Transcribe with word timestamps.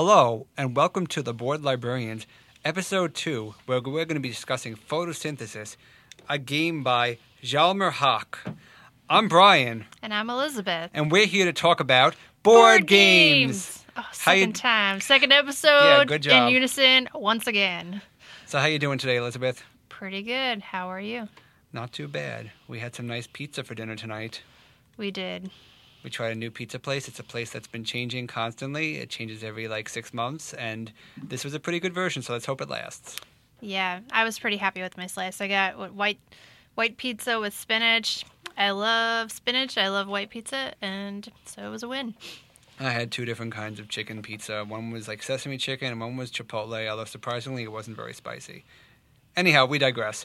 Hello, 0.00 0.46
and 0.56 0.76
welcome 0.76 1.08
to 1.08 1.22
the 1.22 1.34
Board 1.34 1.64
Librarians, 1.64 2.24
episode 2.64 3.16
2, 3.16 3.56
where 3.66 3.80
we're 3.80 4.04
going 4.04 4.14
to 4.14 4.20
be 4.20 4.28
discussing 4.28 4.76
photosynthesis, 4.76 5.74
a 6.28 6.38
game 6.38 6.84
by 6.84 7.18
Hjalmar 7.42 7.90
Hach. 7.90 8.54
I'm 9.10 9.26
Brian, 9.26 9.86
And 10.00 10.14
I'm 10.14 10.30
Elizabeth. 10.30 10.92
and 10.94 11.10
we're 11.10 11.26
here 11.26 11.46
to 11.46 11.52
talk 11.52 11.80
about 11.80 12.14
board, 12.44 12.86
games. 12.86 13.84
Oh, 13.96 14.02
How 14.02 14.30
you- 14.34 14.42
second 14.42 14.52
time. 14.52 15.00
Second 15.00 15.32
episode 15.32 15.68
Yeah, 15.68 16.04
good 16.04 16.22
job. 16.22 16.46
in 16.46 16.54
unison 16.54 17.08
once 17.12 17.48
again. 17.48 18.00
So 18.46 18.60
how 18.60 18.66
you 18.66 18.78
doing 18.78 18.98
today, 18.98 19.16
Elizabeth? 19.16 19.64
Pretty 19.88 20.22
good. 20.22 20.60
How 20.62 20.86
are 20.92 21.00
you? 21.00 21.26
Not 21.72 21.90
too 21.92 22.06
bad. 22.06 22.52
We 22.68 22.78
had 22.78 22.94
some 22.94 23.08
nice 23.08 23.26
pizza 23.26 23.64
for 23.64 23.74
dinner 23.74 23.96
tonight. 23.96 24.42
We 24.96 25.10
did. 25.10 25.50
We 26.08 26.10
tried 26.10 26.32
a 26.32 26.36
new 26.36 26.50
pizza 26.50 26.78
place. 26.78 27.06
It's 27.06 27.18
a 27.18 27.22
place 27.22 27.50
that's 27.50 27.66
been 27.66 27.84
changing 27.84 28.28
constantly. 28.28 28.96
It 28.96 29.10
changes 29.10 29.44
every 29.44 29.68
like 29.68 29.90
six 29.90 30.14
months, 30.14 30.54
and 30.54 30.90
this 31.22 31.44
was 31.44 31.52
a 31.52 31.60
pretty 31.60 31.80
good 31.80 31.92
version. 31.92 32.22
So 32.22 32.32
let's 32.32 32.46
hope 32.46 32.62
it 32.62 32.70
lasts. 32.70 33.20
Yeah, 33.60 34.00
I 34.10 34.24
was 34.24 34.38
pretty 34.38 34.56
happy 34.56 34.80
with 34.80 34.96
my 34.96 35.06
slice. 35.06 35.42
I 35.42 35.48
got 35.48 35.92
white 35.92 36.18
white 36.76 36.96
pizza 36.96 37.38
with 37.38 37.52
spinach. 37.52 38.24
I 38.56 38.70
love 38.70 39.30
spinach. 39.30 39.76
I 39.76 39.88
love 39.90 40.08
white 40.08 40.30
pizza, 40.30 40.72
and 40.80 41.30
so 41.44 41.66
it 41.66 41.68
was 41.68 41.82
a 41.82 41.88
win. 41.88 42.14
I 42.80 42.88
had 42.88 43.12
two 43.12 43.26
different 43.26 43.52
kinds 43.52 43.78
of 43.78 43.90
chicken 43.90 44.22
pizza. 44.22 44.64
One 44.64 44.90
was 44.90 45.08
like 45.08 45.22
sesame 45.22 45.58
chicken, 45.58 45.88
and 45.88 46.00
one 46.00 46.16
was 46.16 46.30
chipotle. 46.30 46.88
Although 46.88 47.04
surprisingly, 47.04 47.64
it 47.64 47.72
wasn't 47.72 47.98
very 47.98 48.14
spicy. 48.14 48.64
Anyhow, 49.36 49.66
we 49.66 49.76
digress. 49.76 50.24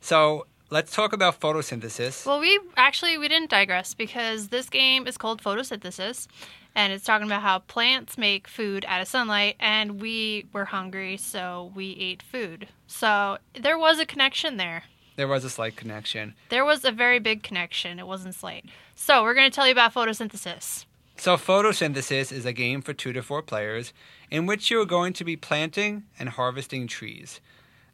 So 0.00 0.46
let's 0.70 0.94
talk 0.94 1.12
about 1.12 1.40
photosynthesis. 1.40 2.26
Well, 2.26 2.40
we 2.40 2.58
actually 2.76 3.18
we 3.18 3.28
didn't 3.28 3.50
digress 3.50 3.94
because 3.94 4.48
this 4.48 4.68
game 4.68 5.06
is 5.06 5.16
called 5.16 5.42
photosynthesis, 5.42 6.26
and 6.74 6.92
it's 6.92 7.04
talking 7.04 7.26
about 7.26 7.42
how 7.42 7.60
plants 7.60 8.18
make 8.18 8.48
food 8.48 8.84
out 8.88 9.00
of 9.00 9.08
sunlight, 9.08 9.56
and 9.60 10.00
we 10.00 10.46
were 10.52 10.66
hungry, 10.66 11.16
so 11.16 11.72
we 11.74 11.96
ate 12.00 12.22
food. 12.22 12.68
So 12.86 13.38
there 13.58 13.78
was 13.78 13.98
a 13.98 14.06
connection 14.06 14.56
there. 14.56 14.84
There 15.16 15.28
was 15.28 15.44
a 15.44 15.50
slight 15.50 15.76
connection. 15.76 16.34
There 16.50 16.64
was 16.64 16.84
a 16.84 16.92
very 16.92 17.18
big 17.18 17.42
connection. 17.42 17.98
It 17.98 18.06
wasn't 18.06 18.34
slight. 18.34 18.66
So 18.94 19.22
we're 19.22 19.34
going 19.34 19.50
to 19.50 19.54
tell 19.54 19.66
you 19.66 19.72
about 19.72 19.94
photosynthesis. 19.94 20.84
So, 21.18 21.38
photosynthesis 21.38 22.30
is 22.30 22.44
a 22.44 22.52
game 22.52 22.82
for 22.82 22.92
two 22.92 23.14
to 23.14 23.22
four 23.22 23.40
players 23.40 23.94
in 24.30 24.44
which 24.44 24.70
you 24.70 24.78
are 24.82 24.86
going 24.86 25.14
to 25.14 25.24
be 25.24 25.34
planting 25.34 26.04
and 26.18 26.28
harvesting 26.28 26.86
trees. 26.86 27.40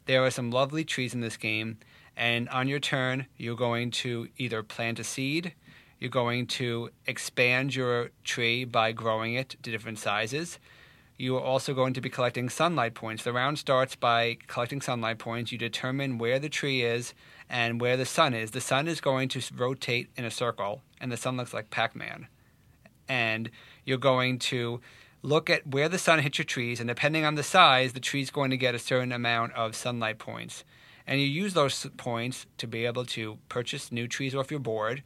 There 0.05 0.25
are 0.25 0.29
some 0.29 0.51
lovely 0.51 0.83
trees 0.83 1.13
in 1.13 1.21
this 1.21 1.37
game, 1.37 1.77
and 2.15 2.49
on 2.49 2.67
your 2.67 2.79
turn, 2.79 3.27
you're 3.37 3.55
going 3.55 3.91
to 3.91 4.27
either 4.37 4.63
plant 4.63 4.99
a 4.99 5.03
seed, 5.03 5.53
you're 5.99 6.09
going 6.09 6.47
to 6.47 6.89
expand 7.07 7.75
your 7.75 8.11
tree 8.23 8.65
by 8.65 8.91
growing 8.91 9.35
it 9.35 9.55
to 9.63 9.71
different 9.71 9.99
sizes. 9.99 10.59
You 11.17 11.37
are 11.37 11.41
also 11.41 11.73
going 11.73 11.93
to 11.93 12.01
be 12.01 12.09
collecting 12.09 12.49
sunlight 12.49 12.95
points. 12.95 13.23
The 13.23 13.31
round 13.31 13.59
starts 13.59 13.95
by 13.95 14.37
collecting 14.47 14.81
sunlight 14.81 15.19
points. 15.19 15.51
You 15.51 15.57
determine 15.57 16.17
where 16.17 16.39
the 16.39 16.49
tree 16.49 16.81
is 16.81 17.13
and 17.49 17.79
where 17.79 17.95
the 17.95 18.05
sun 18.05 18.33
is. 18.33 18.51
The 18.51 18.61
sun 18.61 18.87
is 18.87 18.99
going 18.99 19.29
to 19.29 19.41
rotate 19.55 20.09
in 20.17 20.25
a 20.25 20.31
circle, 20.31 20.81
and 20.99 21.11
the 21.11 21.17
sun 21.17 21.37
looks 21.37 21.53
like 21.53 21.69
Pac 21.69 21.95
Man 21.95 22.27
and 23.07 23.49
you're 23.85 23.97
going 23.97 24.39
to 24.39 24.81
look 25.21 25.49
at 25.49 25.65
where 25.67 25.89
the 25.89 25.97
sun 25.97 26.19
hits 26.19 26.37
your 26.37 26.45
trees, 26.45 26.79
and 26.79 26.87
depending 26.87 27.23
on 27.25 27.35
the 27.35 27.43
size, 27.43 27.93
the 27.93 27.99
tree's 27.99 28.29
going 28.29 28.49
to 28.49 28.57
get 28.57 28.75
a 28.75 28.79
certain 28.79 29.11
amount 29.11 29.53
of 29.53 29.75
sunlight 29.75 30.19
points. 30.19 30.63
And 31.05 31.19
you 31.19 31.27
use 31.27 31.53
those 31.53 31.85
points 31.97 32.45
to 32.57 32.67
be 32.67 32.85
able 32.85 33.05
to 33.07 33.37
purchase 33.49 33.91
new 33.91 34.07
trees 34.07 34.33
off 34.33 34.51
your 34.51 34.59
board, 34.59 35.03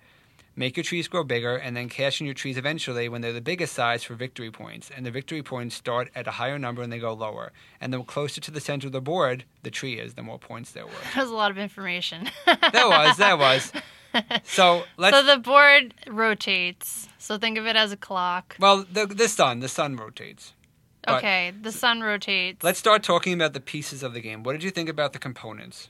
make 0.56 0.78
your 0.78 0.84
trees 0.84 1.08
grow 1.08 1.24
bigger, 1.24 1.56
and 1.56 1.76
then 1.76 1.90
cash 1.90 2.20
in 2.20 2.26
your 2.26 2.34
trees 2.36 2.58
eventually 2.58 3.10
when 3.10 3.22
they're 3.22 3.34
the 3.34 3.42
biggest 3.42 3.74
size 3.74 4.04
for 4.04 4.14
victory 4.16 4.52
points. 4.52 4.90
And 4.96 5.06
the 5.06 5.12
victory 5.12 5.42
points 5.44 5.76
start 5.76 6.10
at 6.16 6.28
a 6.28 6.32
higher 6.32 6.60
number 6.60 6.82
and 6.82 6.92
they 6.92 7.00
go 7.00 7.14
lower. 7.14 7.52
And 7.82 7.92
the 7.94 8.04
closer 8.04 8.42
to 8.42 8.52
the 8.52 8.60
center 8.60 8.88
of 8.88 8.94
the 8.94 9.02
board 9.02 9.46
the 9.64 9.72
tree 9.72 10.00
is, 10.00 10.14
the 10.14 10.24
more 10.24 10.40
points 10.40 10.72
there 10.72 10.86
were. 10.86 10.92
That 11.16 11.22
was 11.24 11.32
a 11.32 11.36
lot 11.36 11.52
of 11.52 11.58
information. 11.58 12.30
That 12.46 12.88
was, 12.88 13.18
that 13.18 13.38
was. 13.40 13.72
So 14.46 14.84
let's. 14.98 15.16
so 15.16 15.22
the 15.24 15.38
board 15.38 15.94
rotates. 16.08 17.08
So 17.20 17.38
think 17.38 17.58
of 17.60 17.68
it 17.68 17.76
as 17.76 17.92
a 17.92 17.98
clock. 17.98 18.56
well, 18.60 18.84
the, 18.92 19.06
the 19.06 19.28
sun, 19.28 19.60
the 19.60 19.68
sun 19.68 19.96
rotates. 19.96 20.54
But- 21.08 21.16
Okay, 21.20 21.54
the 21.62 21.72
sun 21.72 22.02
rotates. 22.02 22.64
Let's 22.64 22.80
start 22.80 23.02
talking 23.02 23.34
about 23.34 23.54
the 23.54 23.60
pieces 23.62 24.04
of 24.04 24.14
the 24.14 24.20
game. 24.20 24.44
What 24.44 24.52
did 24.52 24.64
you 24.64 24.72
think 24.72 24.90
about 24.90 25.14
the 25.14 25.20
components? 25.20 25.88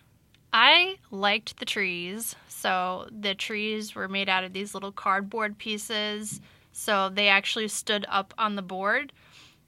I 0.54 0.98
liked 1.12 1.58
the 1.58 1.66
trees. 1.66 2.36
So 2.48 3.08
the 3.12 3.36
trees 3.36 3.96
were 3.96 4.08
made 4.08 4.30
out 4.30 4.44
of 4.44 4.54
these 4.54 4.74
little 4.74 4.92
cardboard 4.92 5.58
pieces. 5.58 6.40
So 6.72 7.10
they 7.10 7.28
actually 7.28 7.68
stood 7.68 8.06
up 8.10 8.34
on 8.38 8.56
the 8.56 8.62
board. 8.62 9.12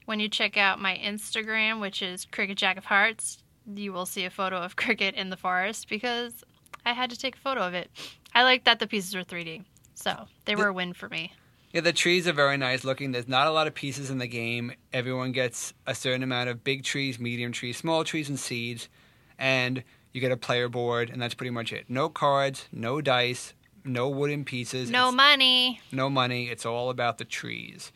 When 0.06 0.20
you 0.20 0.30
check 0.30 0.56
out 0.58 0.80
my 0.82 0.98
Instagram, 0.98 1.80
which 1.82 2.02
is 2.02 2.26
Cricket 2.26 2.58
Jack 2.58 2.78
of 2.78 2.86
Hearts, 2.86 3.44
you 3.76 3.92
will 3.94 4.06
see 4.06 4.26
a 4.26 4.30
photo 4.30 4.58
of 4.58 4.76
Cricket 4.76 5.16
in 5.16 5.30
the 5.30 5.38
forest 5.38 5.90
because 5.90 6.44
I 6.86 6.94
had 6.94 7.10
to 7.10 7.18
take 7.18 7.36
a 7.36 7.40
photo 7.40 7.62
of 7.62 7.74
it. 7.74 7.90
I 8.34 8.44
like 8.44 8.64
that 8.66 8.80
the 8.80 8.88
pieces 8.88 9.16
were 9.16 9.24
3D. 9.24 9.64
So 9.96 10.28
they 10.46 10.56
were 10.56 10.68
a 10.68 10.74
win 10.74 10.94
for 10.94 11.10
me. 11.10 11.34
Yeah, 11.72 11.82
the 11.82 11.94
trees 11.94 12.28
are 12.28 12.34
very 12.34 12.58
nice 12.58 12.84
looking. 12.84 13.12
There's 13.12 13.28
not 13.28 13.46
a 13.48 13.52
lot 13.52 13.68
of 13.68 13.76
pieces 13.76 14.10
in 14.10 14.18
the 14.18 14.28
game. 14.28 14.72
Everyone 14.92 15.32
gets 15.32 15.74
a 15.86 15.94
certain 15.94 16.24
amount 16.24 16.50
of 16.50 16.64
big 16.64 16.84
trees, 16.84 17.20
medium 17.20 17.52
trees, 17.52 17.78
small 17.78 18.04
trees, 18.04 18.28
and 18.28 18.40
seeds. 18.40 18.90
And 19.38 19.84
you 20.12 20.20
get 20.20 20.32
a 20.32 20.38
player 20.38 20.68
board, 20.68 21.12
and 21.12 21.22
that's 21.22 21.36
pretty 21.36 21.52
much 21.52 21.72
it. 21.72 21.86
No 21.88 22.10
cards, 22.10 22.68
no 22.72 23.02
dice, 23.02 23.54
no 23.86 24.10
wooden 24.10 24.46
pieces. 24.46 24.90
No 24.90 25.10
It's- 25.10 25.16
money. 25.16 25.80
no 25.92 26.10
money. 26.10 26.50
It's 26.50 26.66
all 26.66 26.90
about 26.90 27.20
the 27.20 27.26
trees. 27.26 27.92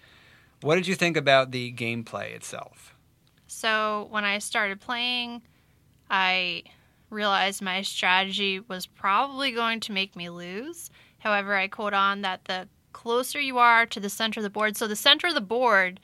What 0.62 0.76
did 0.76 0.88
you 0.88 0.94
think 0.96 1.18
about 1.18 1.50
the 1.52 1.74
gameplay 1.74 2.32
itself? 2.32 2.96
So 3.48 4.08
when 4.12 4.24
I 4.24 4.38
started 4.38 4.80
playing, 4.82 5.42
I 6.10 6.64
realized 7.10 7.62
my 7.62 7.82
strategy 7.82 8.60
was 8.60 8.86
probably 8.86 9.52
going 9.52 9.80
to 9.82 9.92
make 9.92 10.16
me 10.16 10.30
lose. 10.30 10.90
However, 11.20 11.56
I 11.56 11.68
quote 11.68 11.94
on 11.94 12.22
that 12.22 12.46
the 12.46 12.68
closer 12.94 13.40
you 13.40 13.58
are 13.58 13.86
to 13.88 14.00
the 14.00 14.10
center 14.10 14.40
of 14.40 14.44
the 14.44 14.50
board, 14.50 14.78
so 14.78 14.88
the 14.88 14.96
center 14.96 15.28
of 15.28 15.34
the 15.34 15.42
board, 15.42 16.00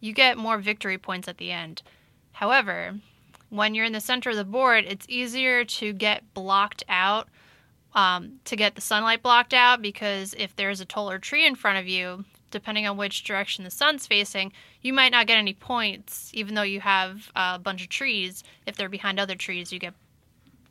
you 0.00 0.12
get 0.12 0.38
more 0.38 0.58
victory 0.58 0.98
points 0.98 1.26
at 1.26 1.38
the 1.38 1.50
end. 1.50 1.82
However, 2.32 3.00
when 3.50 3.74
you're 3.74 3.86
in 3.86 3.92
the 3.92 4.00
center 4.00 4.30
of 4.30 4.36
the 4.36 4.44
board, 4.44 4.84
it's 4.86 5.06
easier 5.08 5.64
to 5.64 5.92
get 5.92 6.34
blocked 6.34 6.84
out, 6.88 7.28
um, 7.94 8.40
to 8.44 8.54
get 8.54 8.74
the 8.74 8.80
sunlight 8.80 9.22
blocked 9.22 9.54
out, 9.54 9.82
because 9.82 10.34
if 10.38 10.54
there's 10.54 10.80
a 10.80 10.84
taller 10.84 11.18
tree 11.18 11.46
in 11.46 11.56
front 11.56 11.78
of 11.78 11.88
you, 11.88 12.24
depending 12.50 12.86
on 12.86 12.96
which 12.96 13.24
direction 13.24 13.64
the 13.64 13.70
sun's 13.70 14.06
facing, 14.06 14.52
you 14.82 14.92
might 14.92 15.12
not 15.12 15.26
get 15.26 15.38
any 15.38 15.54
points, 15.54 16.30
even 16.32 16.54
though 16.54 16.62
you 16.62 16.80
have 16.80 17.30
a 17.34 17.58
bunch 17.58 17.82
of 17.82 17.88
trees. 17.88 18.44
If 18.66 18.76
they're 18.76 18.88
behind 18.88 19.18
other 19.18 19.34
trees, 19.34 19.72
you 19.72 19.78
get 19.78 19.94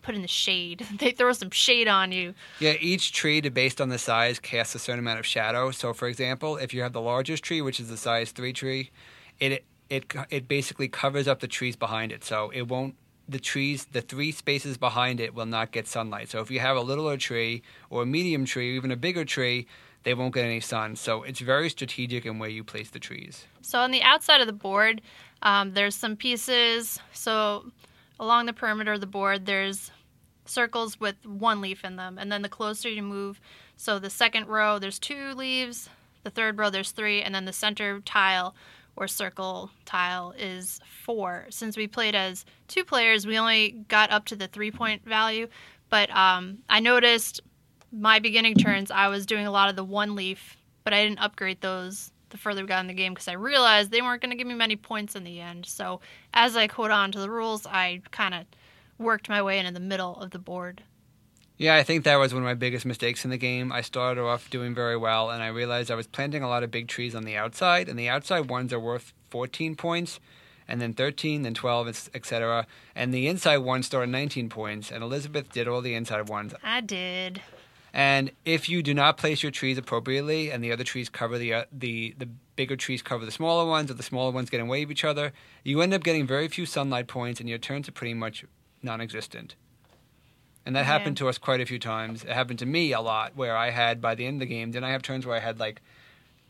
put 0.07 0.15
in 0.15 0.21
the 0.21 0.27
shade. 0.27 0.87
they 0.99 1.11
throw 1.11 1.33
some 1.33 1.51
shade 1.51 1.87
on 1.87 2.11
you. 2.11 2.33
Yeah, 2.59 2.75
each 2.79 3.11
tree, 3.11 3.41
to- 3.41 3.51
based 3.51 3.81
on 3.81 3.89
the 3.89 3.99
size, 3.99 4.39
casts 4.39 4.73
a 4.73 4.79
certain 4.79 4.99
amount 4.99 5.19
of 5.19 5.25
shadow. 5.25 5.69
So, 5.71 5.93
for 5.93 6.07
example, 6.07 6.55
if 6.55 6.73
you 6.73 6.81
have 6.81 6.93
the 6.93 7.01
largest 7.01 7.43
tree, 7.43 7.61
which 7.61 7.79
is 7.79 7.89
the 7.89 7.97
size 7.97 8.31
three 8.31 8.53
tree, 8.53 8.89
it 9.39 9.65
it 9.89 10.13
it 10.29 10.47
basically 10.47 10.87
covers 10.87 11.27
up 11.27 11.41
the 11.41 11.47
trees 11.47 11.75
behind 11.75 12.11
it. 12.11 12.23
So 12.23 12.49
it 12.51 12.63
won't 12.63 12.95
the 13.29 13.39
trees, 13.39 13.85
the 13.91 13.99
three 14.01 14.31
spaces 14.31 14.77
behind 14.77 15.19
it 15.19 15.33
will 15.33 15.45
not 15.45 15.73
get 15.73 15.85
sunlight. 15.85 16.29
So 16.29 16.39
if 16.39 16.49
you 16.49 16.61
have 16.61 16.77
a 16.77 16.81
littler 16.81 17.17
tree 17.17 17.61
or 17.89 18.03
a 18.03 18.05
medium 18.05 18.45
tree, 18.45 18.71
or 18.71 18.75
even 18.75 18.91
a 18.91 18.95
bigger 18.95 19.25
tree, 19.25 19.67
they 20.03 20.13
won't 20.13 20.33
get 20.33 20.45
any 20.45 20.61
sun. 20.61 20.95
So 20.95 21.23
it's 21.23 21.41
very 21.41 21.69
strategic 21.69 22.25
in 22.25 22.39
where 22.39 22.49
you 22.49 22.63
place 22.63 22.89
the 22.89 22.99
trees. 22.99 23.45
So 23.61 23.79
on 23.79 23.91
the 23.91 24.01
outside 24.01 24.39
of 24.39 24.47
the 24.47 24.53
board, 24.53 25.01
um, 25.41 25.73
there's 25.73 25.95
some 25.95 26.15
pieces. 26.15 26.99
So 27.11 27.69
along 28.19 28.45
the 28.45 28.53
perimeter 28.53 28.93
of 28.93 29.01
the 29.01 29.07
board, 29.07 29.45
there's 29.45 29.91
circles 30.49 30.99
with 30.99 31.15
one 31.25 31.61
leaf 31.61 31.83
in 31.83 31.95
them, 31.95 32.17
and 32.17 32.31
then 32.31 32.41
the 32.41 32.49
closer 32.49 32.89
you 32.89 33.03
move, 33.03 33.39
so 33.75 33.99
the 33.99 34.09
second 34.09 34.47
row 34.47 34.79
there's 34.79 34.99
two 34.99 35.33
leaves, 35.33 35.89
the 36.23 36.29
third 36.29 36.57
row 36.57 36.69
there's 36.69 36.91
three, 36.91 37.21
and 37.21 37.33
then 37.33 37.45
the 37.45 37.53
center 37.53 37.99
tile 38.01 38.55
or 38.95 39.07
circle 39.07 39.69
tile 39.85 40.33
is 40.37 40.81
four. 41.03 41.45
Since 41.49 41.77
we 41.77 41.87
played 41.87 42.15
as 42.15 42.45
two 42.67 42.83
players, 42.83 43.27
we 43.27 43.37
only 43.37 43.85
got 43.87 44.11
up 44.11 44.25
to 44.25 44.35
the 44.35 44.47
three 44.47 44.71
point 44.71 45.05
value, 45.05 45.47
but 45.89 46.09
um, 46.09 46.59
I 46.67 46.79
noticed 46.79 47.41
my 47.91 48.19
beginning 48.19 48.55
turns 48.55 48.91
I 48.91 49.07
was 49.07 49.25
doing 49.25 49.47
a 49.47 49.51
lot 49.51 49.69
of 49.69 49.75
the 49.75 49.83
one 49.83 50.15
leaf, 50.15 50.57
but 50.83 50.93
I 50.93 51.03
didn't 51.03 51.19
upgrade 51.19 51.61
those 51.61 52.11
the 52.29 52.37
further 52.37 52.61
we 52.61 52.67
got 52.67 52.81
in 52.81 52.87
the 52.87 52.93
game 52.93 53.13
because 53.13 53.27
I 53.27 53.33
realized 53.33 53.91
they 53.91 54.01
weren't 54.01 54.21
going 54.21 54.31
to 54.31 54.37
give 54.37 54.47
me 54.47 54.53
many 54.53 54.75
points 54.75 55.15
in 55.15 55.23
the 55.23 55.39
end. 55.39 55.65
So 55.65 56.01
as 56.33 56.57
I 56.57 56.67
code 56.67 56.91
on 56.91 57.11
to 57.13 57.19
the 57.19 57.29
rules, 57.29 57.65
I 57.65 58.01
kind 58.11 58.33
of 58.33 58.45
worked 58.97 59.29
my 59.29 59.41
way 59.41 59.59
into 59.59 59.71
the 59.71 59.79
middle 59.79 60.15
of 60.15 60.31
the 60.31 60.39
board. 60.39 60.83
Yeah, 61.57 61.75
I 61.75 61.83
think 61.83 62.03
that 62.03 62.17
was 62.17 62.33
one 62.33 62.43
of 62.43 62.47
my 62.47 62.53
biggest 62.53 62.85
mistakes 62.85 63.25
in 63.25 63.31
the 63.31 63.37
game. 63.37 63.71
I 63.71 63.81
started 63.81 64.21
off 64.21 64.49
doing 64.51 64.75
very 64.75 64.95
well, 64.95 65.31
and 65.31 65.41
I 65.41 65.47
realized 65.47 65.89
I 65.89 65.95
was 65.95 66.05
planting 66.05 66.43
a 66.43 66.47
lot 66.47 66.61
of 66.63 66.69
big 66.69 66.87
trees 66.87 67.15
on 67.15 67.23
the 67.23 67.35
outside, 67.35 67.89
and 67.89 67.97
the 67.97 68.09
outside 68.09 68.47
ones 68.49 68.71
are 68.71 68.79
worth 68.79 69.13
14 69.31 69.75
points, 69.75 70.19
and 70.67 70.79
then 70.79 70.93
13, 70.93 71.41
then 71.41 71.55
12, 71.55 72.09
etc. 72.13 72.67
And 72.95 73.11
the 73.11 73.27
inside 73.27 73.57
ones 73.57 73.87
start 73.87 74.03
at 74.03 74.09
19 74.09 74.49
points, 74.49 74.91
and 74.91 75.03
Elizabeth 75.03 75.51
did 75.51 75.67
all 75.67 75.81
the 75.81 75.95
inside 75.95 76.29
ones. 76.29 76.53
I 76.63 76.81
did. 76.81 77.41
And 77.91 78.29
if 78.45 78.69
you 78.69 78.83
do 78.83 78.93
not 78.93 79.17
place 79.17 79.41
your 79.41 79.51
trees 79.51 79.79
appropriately, 79.79 80.51
and 80.51 80.63
the 80.63 80.71
other 80.71 80.83
trees 80.83 81.09
cover 81.09 81.39
the 81.39 81.53
uh, 81.55 81.63
the 81.71 82.13
the 82.19 82.29
bigger 82.55 82.75
trees 82.75 83.01
cover 83.01 83.25
the 83.25 83.31
smaller 83.31 83.67
ones, 83.67 83.89
or 83.89 83.95
the 83.95 84.03
smaller 84.03 84.31
ones 84.31 84.51
get 84.51 84.59
in 84.59 84.67
way 84.67 84.83
of 84.83 84.91
each 84.91 85.03
other, 85.03 85.33
you 85.63 85.81
end 85.81 85.95
up 85.95 86.03
getting 86.03 86.27
very 86.27 86.47
few 86.47 86.67
sunlight 86.67 87.07
points, 87.07 87.39
and 87.39 87.49
your 87.49 87.57
turns 87.57 87.89
are 87.89 87.93
pretty 87.93 88.13
much 88.13 88.45
non-existent. 88.81 89.55
And 90.65 90.75
that 90.75 90.81
Yeah. 90.81 90.85
happened 90.85 91.17
to 91.17 91.29
us 91.29 91.37
quite 91.37 91.61
a 91.61 91.65
few 91.65 91.79
times. 91.79 92.23
It 92.23 92.31
happened 92.31 92.59
to 92.59 92.65
me 92.65 92.91
a 92.91 92.99
lot, 93.01 93.35
where 93.35 93.55
I 93.55 93.69
had 93.69 94.01
by 94.01 94.15
the 94.15 94.25
end 94.25 94.41
of 94.41 94.47
the 94.47 94.53
game, 94.53 94.71
then 94.71 94.83
I 94.83 94.91
have 94.91 95.01
turns 95.01 95.25
where 95.25 95.35
I 95.35 95.39
had 95.39 95.59
like 95.59 95.81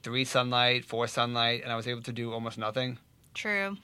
three 0.01 0.25
sunlight, 0.25 0.85
four 0.85 1.07
sunlight, 1.07 1.62
and 1.63 1.71
I 1.71 1.75
was 1.75 1.88
able 1.88 2.01
to 2.01 2.12
do 2.12 2.33
almost 2.33 2.57
nothing. 2.57 2.97
True. 3.33 3.77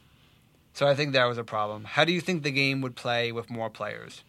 So 0.73 0.87
I 0.87 0.95
think 0.95 1.13
that 1.13 1.25
was 1.25 1.37
a 1.37 1.43
problem. 1.43 1.83
How 1.83 2.03
do 2.03 2.11
you 2.11 2.19
think 2.21 2.41
the 2.41 2.51
game 2.51 2.81
would 2.81 2.95
play 2.95 3.31
with 3.31 3.49
more 3.51 3.69
players? 3.69 4.23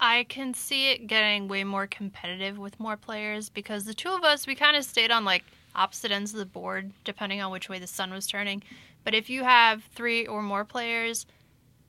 I 0.00 0.24
can 0.24 0.54
see 0.54 0.90
it 0.90 1.06
getting 1.06 1.46
way 1.46 1.62
more 1.62 1.86
competitive 1.86 2.58
with 2.58 2.80
more 2.80 2.96
players 2.96 3.48
because 3.48 3.84
the 3.84 3.94
two 3.94 4.10
of 4.10 4.24
us, 4.24 4.46
we 4.46 4.54
kind 4.56 4.76
of 4.76 4.84
stayed 4.84 5.12
on 5.12 5.24
like 5.24 5.44
opposite 5.76 6.10
ends 6.10 6.32
of 6.32 6.38
the 6.40 6.46
board 6.46 6.90
depending 7.04 7.40
on 7.40 7.52
which 7.52 7.68
way 7.68 7.78
the 7.78 7.86
sun 7.86 8.12
was 8.12 8.26
turning. 8.26 8.62
But 9.04 9.14
if 9.14 9.30
you 9.30 9.44
have 9.44 9.84
three 9.94 10.26
or 10.26 10.42
more 10.42 10.64
players, 10.64 11.26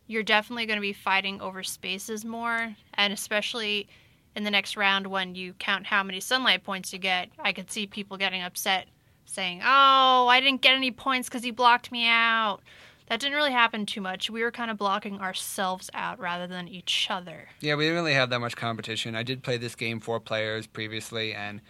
you're 0.07 0.23
definitely 0.23 0.65
going 0.65 0.77
to 0.77 0.81
be 0.81 0.93
fighting 0.93 1.41
over 1.41 1.63
spaces 1.63 2.23
more. 2.23 2.75
And 2.93 3.13
especially 3.13 3.87
in 4.35 4.43
the 4.43 4.51
next 4.51 4.77
round 4.77 5.07
when 5.07 5.35
you 5.35 5.53
count 5.53 5.87
how 5.87 6.03
many 6.03 6.19
sunlight 6.19 6.63
points 6.63 6.93
you 6.93 6.99
get, 6.99 7.29
I 7.39 7.53
could 7.53 7.71
see 7.71 7.87
people 7.87 8.17
getting 8.17 8.41
upset 8.41 8.87
saying, 9.25 9.61
Oh, 9.63 10.27
I 10.27 10.39
didn't 10.41 10.61
get 10.61 10.75
any 10.75 10.91
points 10.91 11.27
because 11.27 11.43
he 11.43 11.51
blocked 11.51 11.91
me 11.91 12.07
out. 12.07 12.59
That 13.07 13.19
didn't 13.19 13.35
really 13.35 13.51
happen 13.51 13.85
too 13.85 14.01
much. 14.01 14.31
We 14.31 14.41
were 14.41 14.51
kind 14.51 14.71
of 14.71 14.77
blocking 14.77 15.19
ourselves 15.19 15.91
out 15.93 16.19
rather 16.19 16.47
than 16.47 16.67
each 16.67 17.07
other. 17.09 17.49
Yeah, 17.59 17.75
we 17.75 17.83
didn't 17.83 17.97
really 17.97 18.13
have 18.13 18.31
that 18.31 18.39
much 18.39 18.55
competition. 18.55 19.15
I 19.15 19.21
did 19.21 19.43
play 19.43 19.57
this 19.57 19.75
game 19.75 19.99
four 19.99 20.19
players 20.19 20.65
previously, 20.65 21.33
and 21.33 21.61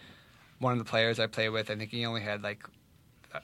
one 0.59 0.71
of 0.71 0.79
the 0.79 0.85
players 0.85 1.19
I 1.19 1.27
played 1.27 1.49
with, 1.49 1.69
I 1.69 1.75
think 1.75 1.91
he 1.91 2.05
only 2.05 2.21
had 2.21 2.41
like 2.41 2.63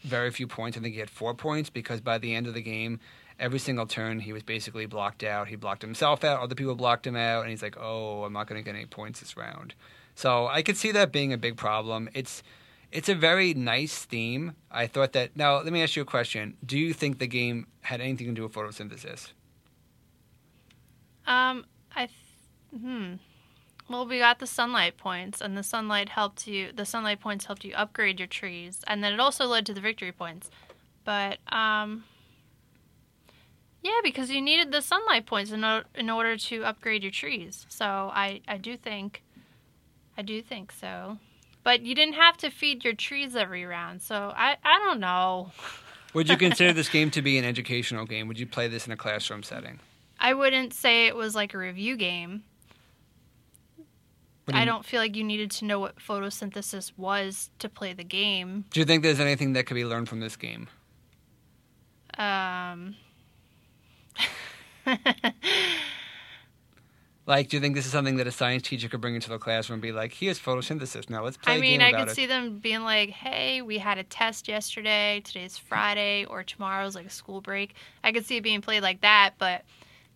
very 0.03 0.31
few 0.31 0.47
points. 0.47 0.77
I 0.77 0.81
think 0.81 0.93
he 0.93 1.01
had 1.01 1.09
four 1.09 1.33
points 1.33 1.69
because 1.69 1.99
by 1.99 2.17
the 2.17 2.33
end 2.33 2.47
of 2.47 2.53
the 2.53 2.61
game, 2.61 3.01
every 3.41 3.59
single 3.59 3.85
turn 3.85 4.21
he 4.21 4.31
was 4.31 4.43
basically 4.43 4.85
blocked 4.85 5.23
out. 5.23 5.49
He 5.49 5.57
blocked 5.57 5.81
himself 5.81 6.23
out, 6.23 6.39
other 6.39 6.55
people 6.55 6.75
blocked 6.75 7.05
him 7.05 7.17
out, 7.17 7.41
and 7.41 7.49
he's 7.49 7.61
like, 7.61 7.75
"Oh, 7.77 8.23
I'm 8.23 8.31
not 8.31 8.47
going 8.47 8.61
to 8.61 8.65
get 8.65 8.75
any 8.75 8.85
points 8.85 9.19
this 9.19 9.35
round." 9.35 9.73
So 10.15 10.47
I 10.47 10.61
could 10.61 10.77
see 10.77 10.91
that 10.91 11.11
being 11.11 11.33
a 11.33 11.37
big 11.37 11.57
problem. 11.57 12.09
It's 12.13 12.43
it's 12.91 13.09
a 13.09 13.15
very 13.15 13.53
nice 13.53 14.05
theme. 14.05 14.55
I 14.69 14.87
thought 14.87 15.13
that. 15.13 15.35
Now, 15.35 15.57
let 15.57 15.73
me 15.73 15.81
ask 15.81 15.95
you 15.95 16.03
a 16.03 16.05
question. 16.05 16.55
Do 16.65 16.77
you 16.77 16.93
think 16.93 17.19
the 17.19 17.27
game 17.27 17.67
had 17.81 17.99
anything 18.01 18.27
to 18.27 18.33
do 18.33 18.43
with 18.43 18.53
photosynthesis? 18.53 19.31
Um, 21.25 21.65
I, 21.95 22.07
th- 22.07 22.81
hmm. 22.81 23.13
Well, 23.89 24.07
we 24.07 24.19
got 24.19 24.39
the 24.39 24.47
sunlight 24.47 24.97
points, 24.97 25.41
and 25.41 25.57
the 25.57 25.63
sunlight 25.63 26.09
helped 26.09 26.47
you. 26.47 26.71
The 26.73 26.85
sunlight 26.85 27.19
points 27.19 27.45
helped 27.45 27.63
you 27.63 27.73
upgrade 27.75 28.19
your 28.19 28.27
trees, 28.27 28.81
and 28.87 29.03
then 29.03 29.13
it 29.13 29.19
also 29.19 29.45
led 29.45 29.65
to 29.67 29.73
the 29.73 29.81
victory 29.81 30.11
points. 30.11 30.49
But 31.03 31.39
um, 31.51 32.03
yeah, 33.81 33.99
because 34.03 34.29
you 34.29 34.41
needed 34.41 34.71
the 34.71 34.81
sunlight 34.81 35.25
points 35.25 35.51
in, 35.51 35.63
o- 35.63 35.83
in 35.95 36.09
order 36.09 36.37
to 36.37 36.63
upgrade 36.63 37.03
your 37.03 37.11
trees. 37.11 37.65
So 37.69 37.85
I, 37.85 38.41
I 38.47 38.57
do 38.57 38.77
think, 38.77 39.23
I 40.17 40.21
do 40.21 40.41
think 40.41 40.71
so. 40.71 41.17
But 41.63 41.81
you 41.81 41.93
didn't 41.93 42.15
have 42.15 42.37
to 42.37 42.49
feed 42.49 42.83
your 42.83 42.93
trees 42.93 43.35
every 43.35 43.65
round, 43.65 44.01
so 44.01 44.33
I, 44.35 44.57
I 44.63 44.79
don't 44.79 44.99
know. 44.99 45.51
Would 46.13 46.27
you 46.29 46.37
consider 46.37 46.73
this 46.73 46.89
game 46.97 47.09
to 47.11 47.21
be 47.21 47.37
an 47.37 47.45
educational 47.45 48.05
game? 48.05 48.27
Would 48.27 48.39
you 48.39 48.47
play 48.47 48.67
this 48.67 48.85
in 48.85 48.91
a 48.91 48.97
classroom 48.97 49.43
setting? 49.43 49.79
I 50.19 50.33
wouldn't 50.33 50.73
say 50.73 51.07
it 51.07 51.15
was 51.15 51.35
like 51.35 51.53
a 51.53 51.57
review 51.57 51.95
game. 51.97 52.43
Do 54.47 54.57
I 54.57 54.65
don't 54.65 54.83
feel 54.83 54.99
like 54.99 55.15
you 55.15 55.23
needed 55.23 55.51
to 55.51 55.65
know 55.65 55.79
what 55.79 55.97
photosynthesis 55.97 56.91
was 56.97 57.49
to 57.59 57.69
play 57.69 57.93
the 57.93 58.03
game. 58.03 58.65
Do 58.71 58.79
you 58.79 58.85
think 58.85 59.03
there's 59.03 59.19
anything 59.19 59.53
that 59.53 59.65
could 59.65 59.75
be 59.75 59.85
learned 59.85 60.09
from 60.09 60.19
this 60.19 60.35
game? 60.35 60.67
Um, 62.17 62.95
Like, 67.27 67.49
do 67.49 67.57
you 67.57 67.61
think 67.61 67.75
this 67.75 67.85
is 67.85 67.91
something 67.91 68.17
that 68.17 68.25
a 68.25 68.31
science 68.31 68.63
teacher 68.63 68.89
could 68.89 68.99
bring 68.99 69.13
into 69.13 69.29
the 69.29 69.37
classroom 69.37 69.75
and 69.75 69.81
be 69.81 69.91
like, 69.91 70.11
"Here's 70.11 70.39
photosynthesis. 70.39 71.09
Now 71.09 71.23
let's 71.23 71.37
play 71.37 71.55
I 71.55 71.59
mean, 71.59 71.81
I 71.81 71.91
could 71.91 72.09
it." 72.09 72.15
see 72.15 72.25
them 72.25 72.57
being 72.57 72.81
like, 72.81 73.11
"Hey, 73.11 73.61
we 73.61 73.77
had 73.77 73.99
a 73.99 74.03
test 74.03 74.47
yesterday. 74.47 75.21
Today's 75.23 75.57
Friday, 75.57 76.25
or 76.25 76.43
tomorrow's 76.43 76.95
like 76.95 77.05
a 77.05 77.11
school 77.11 77.39
break." 77.39 77.75
I 78.03 78.11
could 78.11 78.25
see 78.25 78.37
it 78.37 78.41
being 78.41 78.61
played 78.61 78.81
like 78.81 79.01
that, 79.01 79.35
but 79.37 79.63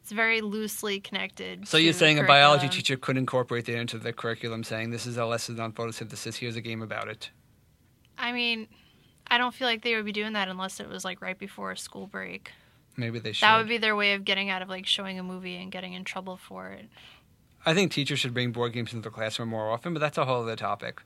it's 0.02 0.12
very 0.12 0.42
loosely 0.42 1.00
connected. 1.00 1.68
so 1.68 1.78
you're 1.78 1.94
saying 1.94 2.20
a 2.20 2.24
biology 2.24 2.70
teacher 2.70 2.98
could 2.98 3.18
incorporate 3.18 3.66
that 3.66 3.78
into 3.78 4.00
the 4.00 4.12
curriculum, 4.12 4.64
saying, 4.64 4.90
"This 4.90 5.06
is 5.06 5.18
a 5.18 5.26
lesson 5.26 5.60
on 5.60 5.74
photosynthesis. 5.74 6.38
Here's 6.38 6.56
a 6.56 6.62
game 6.62 6.82
about 6.82 7.08
it." 7.08 7.30
I 8.18 8.32
mean, 8.32 8.68
I 9.28 9.38
don't 9.38 9.54
feel 9.54 9.68
like 9.68 9.84
they 9.84 9.96
would 9.96 10.06
be 10.06 10.12
doing 10.12 10.34
that 10.34 10.48
unless 10.48 10.80
it 10.80 10.90
was 10.90 11.06
like 11.06 11.22
right 11.22 11.38
before 11.38 11.72
a 11.72 11.78
school 11.78 12.08
break. 12.08 12.52
Maybe 12.98 13.20
they 13.20 13.34
should. 13.34 13.44
That 13.44 13.58
would 13.58 13.68
be 13.68 13.78
their 13.78 13.96
way 13.96 14.14
of 14.14 14.26
getting 14.26 14.50
out 14.50 14.62
of 14.62 14.70
like 14.70 14.86
showing 14.86 15.20
a 15.20 15.24
movie 15.24 15.56
and 15.56 15.72
getting 15.72 15.94
in 15.94 16.04
trouble 16.04 16.38
for 16.38 16.70
it. 16.70 16.86
I 17.66 17.74
think 17.74 17.92
teachers 17.92 18.20
should 18.20 18.34
bring 18.34 18.52
board 18.52 18.74
games 18.74 18.94
into 18.94 19.10
the 19.10 19.14
classroom 19.14 19.50
more 19.50 19.70
often, 19.70 19.94
but 19.94 20.00
that's 20.00 20.18
a 20.18 20.26
whole 20.26 20.44
other 20.44 20.56
topic. 20.56 21.02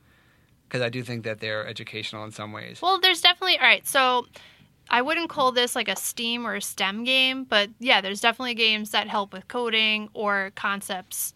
Because 0.68 0.82
I 0.82 0.88
do 0.88 1.02
think 1.02 1.24
that 1.24 1.40
they're 1.40 1.66
educational 1.66 2.24
in 2.24 2.30
some 2.30 2.52
ways. 2.52 2.80
Well, 2.80 3.00
there's 3.00 3.20
definitely 3.20 3.58
all 3.58 3.64
right. 3.64 3.86
So 3.86 4.26
I 4.88 5.02
wouldn't 5.02 5.30
call 5.30 5.52
this 5.52 5.74
like 5.74 5.88
a 5.88 5.96
STEAM 5.96 6.46
or 6.46 6.56
a 6.56 6.62
STEM 6.62 7.04
game, 7.04 7.44
but 7.44 7.70
yeah, 7.80 8.00
there's 8.00 8.20
definitely 8.20 8.54
games 8.54 8.90
that 8.90 9.08
help 9.08 9.32
with 9.32 9.48
coding 9.48 10.08
or 10.14 10.52
concepts 10.54 11.34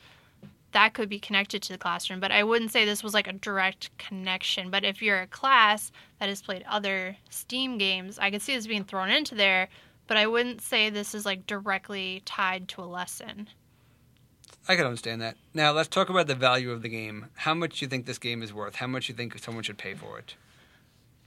that 0.74 0.92
could 0.92 1.08
be 1.08 1.20
connected 1.20 1.62
to 1.62 1.72
the 1.72 1.78
classroom. 1.78 2.20
But 2.20 2.32
I 2.32 2.42
wouldn't 2.44 2.72
say 2.72 2.84
this 2.84 3.02
was 3.02 3.14
like 3.14 3.28
a 3.28 3.32
direct 3.32 3.96
connection. 3.96 4.70
But 4.70 4.84
if 4.84 5.00
you're 5.00 5.20
a 5.20 5.26
class 5.26 5.90
that 6.18 6.28
has 6.28 6.42
played 6.42 6.64
other 6.68 7.16
STEAM 7.30 7.78
games, 7.78 8.18
I 8.18 8.30
could 8.30 8.42
see 8.42 8.54
this 8.54 8.66
being 8.66 8.84
thrown 8.84 9.10
into 9.10 9.34
there. 9.36 9.68
But 10.06 10.16
I 10.16 10.26
wouldn't 10.26 10.60
say 10.60 10.90
this 10.90 11.14
is 11.14 11.24
like 11.24 11.46
directly 11.46 12.22
tied 12.24 12.68
to 12.68 12.82
a 12.82 12.84
lesson. 12.84 13.48
I 14.68 14.76
can 14.76 14.86
understand 14.86 15.20
that. 15.22 15.36
Now 15.52 15.72
let's 15.72 15.88
talk 15.88 16.08
about 16.08 16.26
the 16.26 16.34
value 16.34 16.70
of 16.70 16.82
the 16.82 16.88
game. 16.88 17.26
How 17.34 17.54
much 17.54 17.78
do 17.78 17.84
you 17.84 17.88
think 17.88 18.06
this 18.06 18.18
game 18.18 18.42
is 18.42 18.52
worth? 18.52 18.76
How 18.76 18.86
much 18.86 19.06
do 19.06 19.12
you 19.12 19.16
think 19.16 19.38
someone 19.38 19.62
should 19.62 19.78
pay 19.78 19.94
for 19.94 20.18
it? 20.18 20.34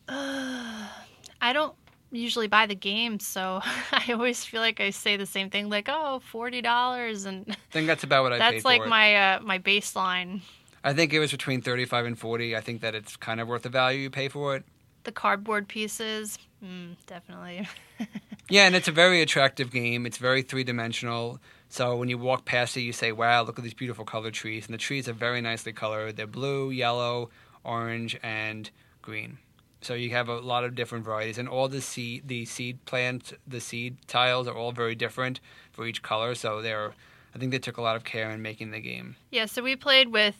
I 0.09 1.53
don't 1.53 1.75
usually 2.11 2.47
buy 2.47 2.65
the 2.65 2.75
games, 2.75 3.25
so 3.25 3.61
I 3.91 4.11
always 4.11 4.43
feel 4.43 4.61
like 4.61 4.79
I 4.79 4.89
say 4.89 5.17
the 5.17 5.25
same 5.25 5.49
thing, 5.49 5.69
like, 5.69 5.87
"Oh, 5.89 6.19
forty 6.19 6.61
dollars," 6.61 7.25
and 7.25 7.45
I 7.49 7.55
think 7.71 7.87
that's 7.87 8.03
about 8.03 8.23
what 8.23 8.33
I 8.33 8.39
paid 8.39 8.53
that's 8.53 8.63
for 8.63 8.69
like 8.69 8.87
my 8.87 9.15
uh, 9.15 9.39
my 9.41 9.59
baseline. 9.59 10.41
I 10.83 10.93
think 10.93 11.11
it 11.11 11.19
was 11.19 11.31
between 11.31 11.61
35 11.61 12.05
and 12.05 12.17
40. 12.17 12.55
I 12.55 12.61
think 12.61 12.79
that 12.79 12.95
it's 12.95 13.17
kind 13.17 13.41
of 13.41 13.47
worth 13.49 13.63
the 13.63 13.69
value 13.69 13.99
you 13.99 14.09
pay 14.09 14.29
for 14.29 14.55
it. 14.55 14.63
The 15.03 15.11
cardboard 15.11 15.67
pieces, 15.67 16.39
mm, 16.63 16.95
definitely. 17.07 17.67
Yeah, 18.49 18.65
and 18.65 18.75
it's 18.75 18.87
a 18.87 18.93
very 18.93 19.21
attractive 19.21 19.71
game. 19.71 20.05
It's 20.05 20.17
very 20.17 20.41
three 20.41 20.63
dimensional. 20.63 21.39
So 21.69 21.97
when 21.97 22.07
you 22.07 22.17
walk 22.17 22.45
past 22.45 22.77
it, 22.77 22.81
you 22.81 22.93
say, 22.93 23.11
wow, 23.11 23.43
look 23.43 23.57
at 23.59 23.63
these 23.63 23.73
beautiful 23.73 24.05
colored 24.05 24.33
trees. 24.33 24.65
And 24.65 24.73
the 24.73 24.77
trees 24.77 25.09
are 25.09 25.13
very 25.13 25.41
nicely 25.41 25.73
colored. 25.73 26.15
They're 26.15 26.27
blue, 26.27 26.69
yellow, 26.69 27.29
orange, 27.63 28.17
and 28.23 28.69
green. 29.01 29.37
So 29.81 29.93
you 29.93 30.11
have 30.11 30.29
a 30.29 30.39
lot 30.39 30.63
of 30.63 30.75
different 30.75 31.03
varieties. 31.03 31.37
And 31.37 31.49
all 31.49 31.67
the 31.67 31.81
seed, 31.81 32.27
the 32.27 32.45
seed 32.45 32.83
plants, 32.85 33.33
the 33.45 33.59
seed 33.59 33.97
tiles 34.07 34.47
are 34.47 34.55
all 34.55 34.71
very 34.71 34.95
different 34.95 35.41
for 35.71 35.85
each 35.85 36.01
color. 36.01 36.33
So 36.33 36.61
they're, 36.61 36.93
I 37.35 37.37
think 37.37 37.51
they 37.51 37.59
took 37.59 37.77
a 37.77 37.81
lot 37.81 37.97
of 37.97 38.05
care 38.05 38.31
in 38.31 38.41
making 38.41 38.71
the 38.71 38.79
game. 38.79 39.17
Yeah, 39.29 39.45
so 39.45 39.61
we 39.61 39.75
played 39.75 40.09
with. 40.09 40.35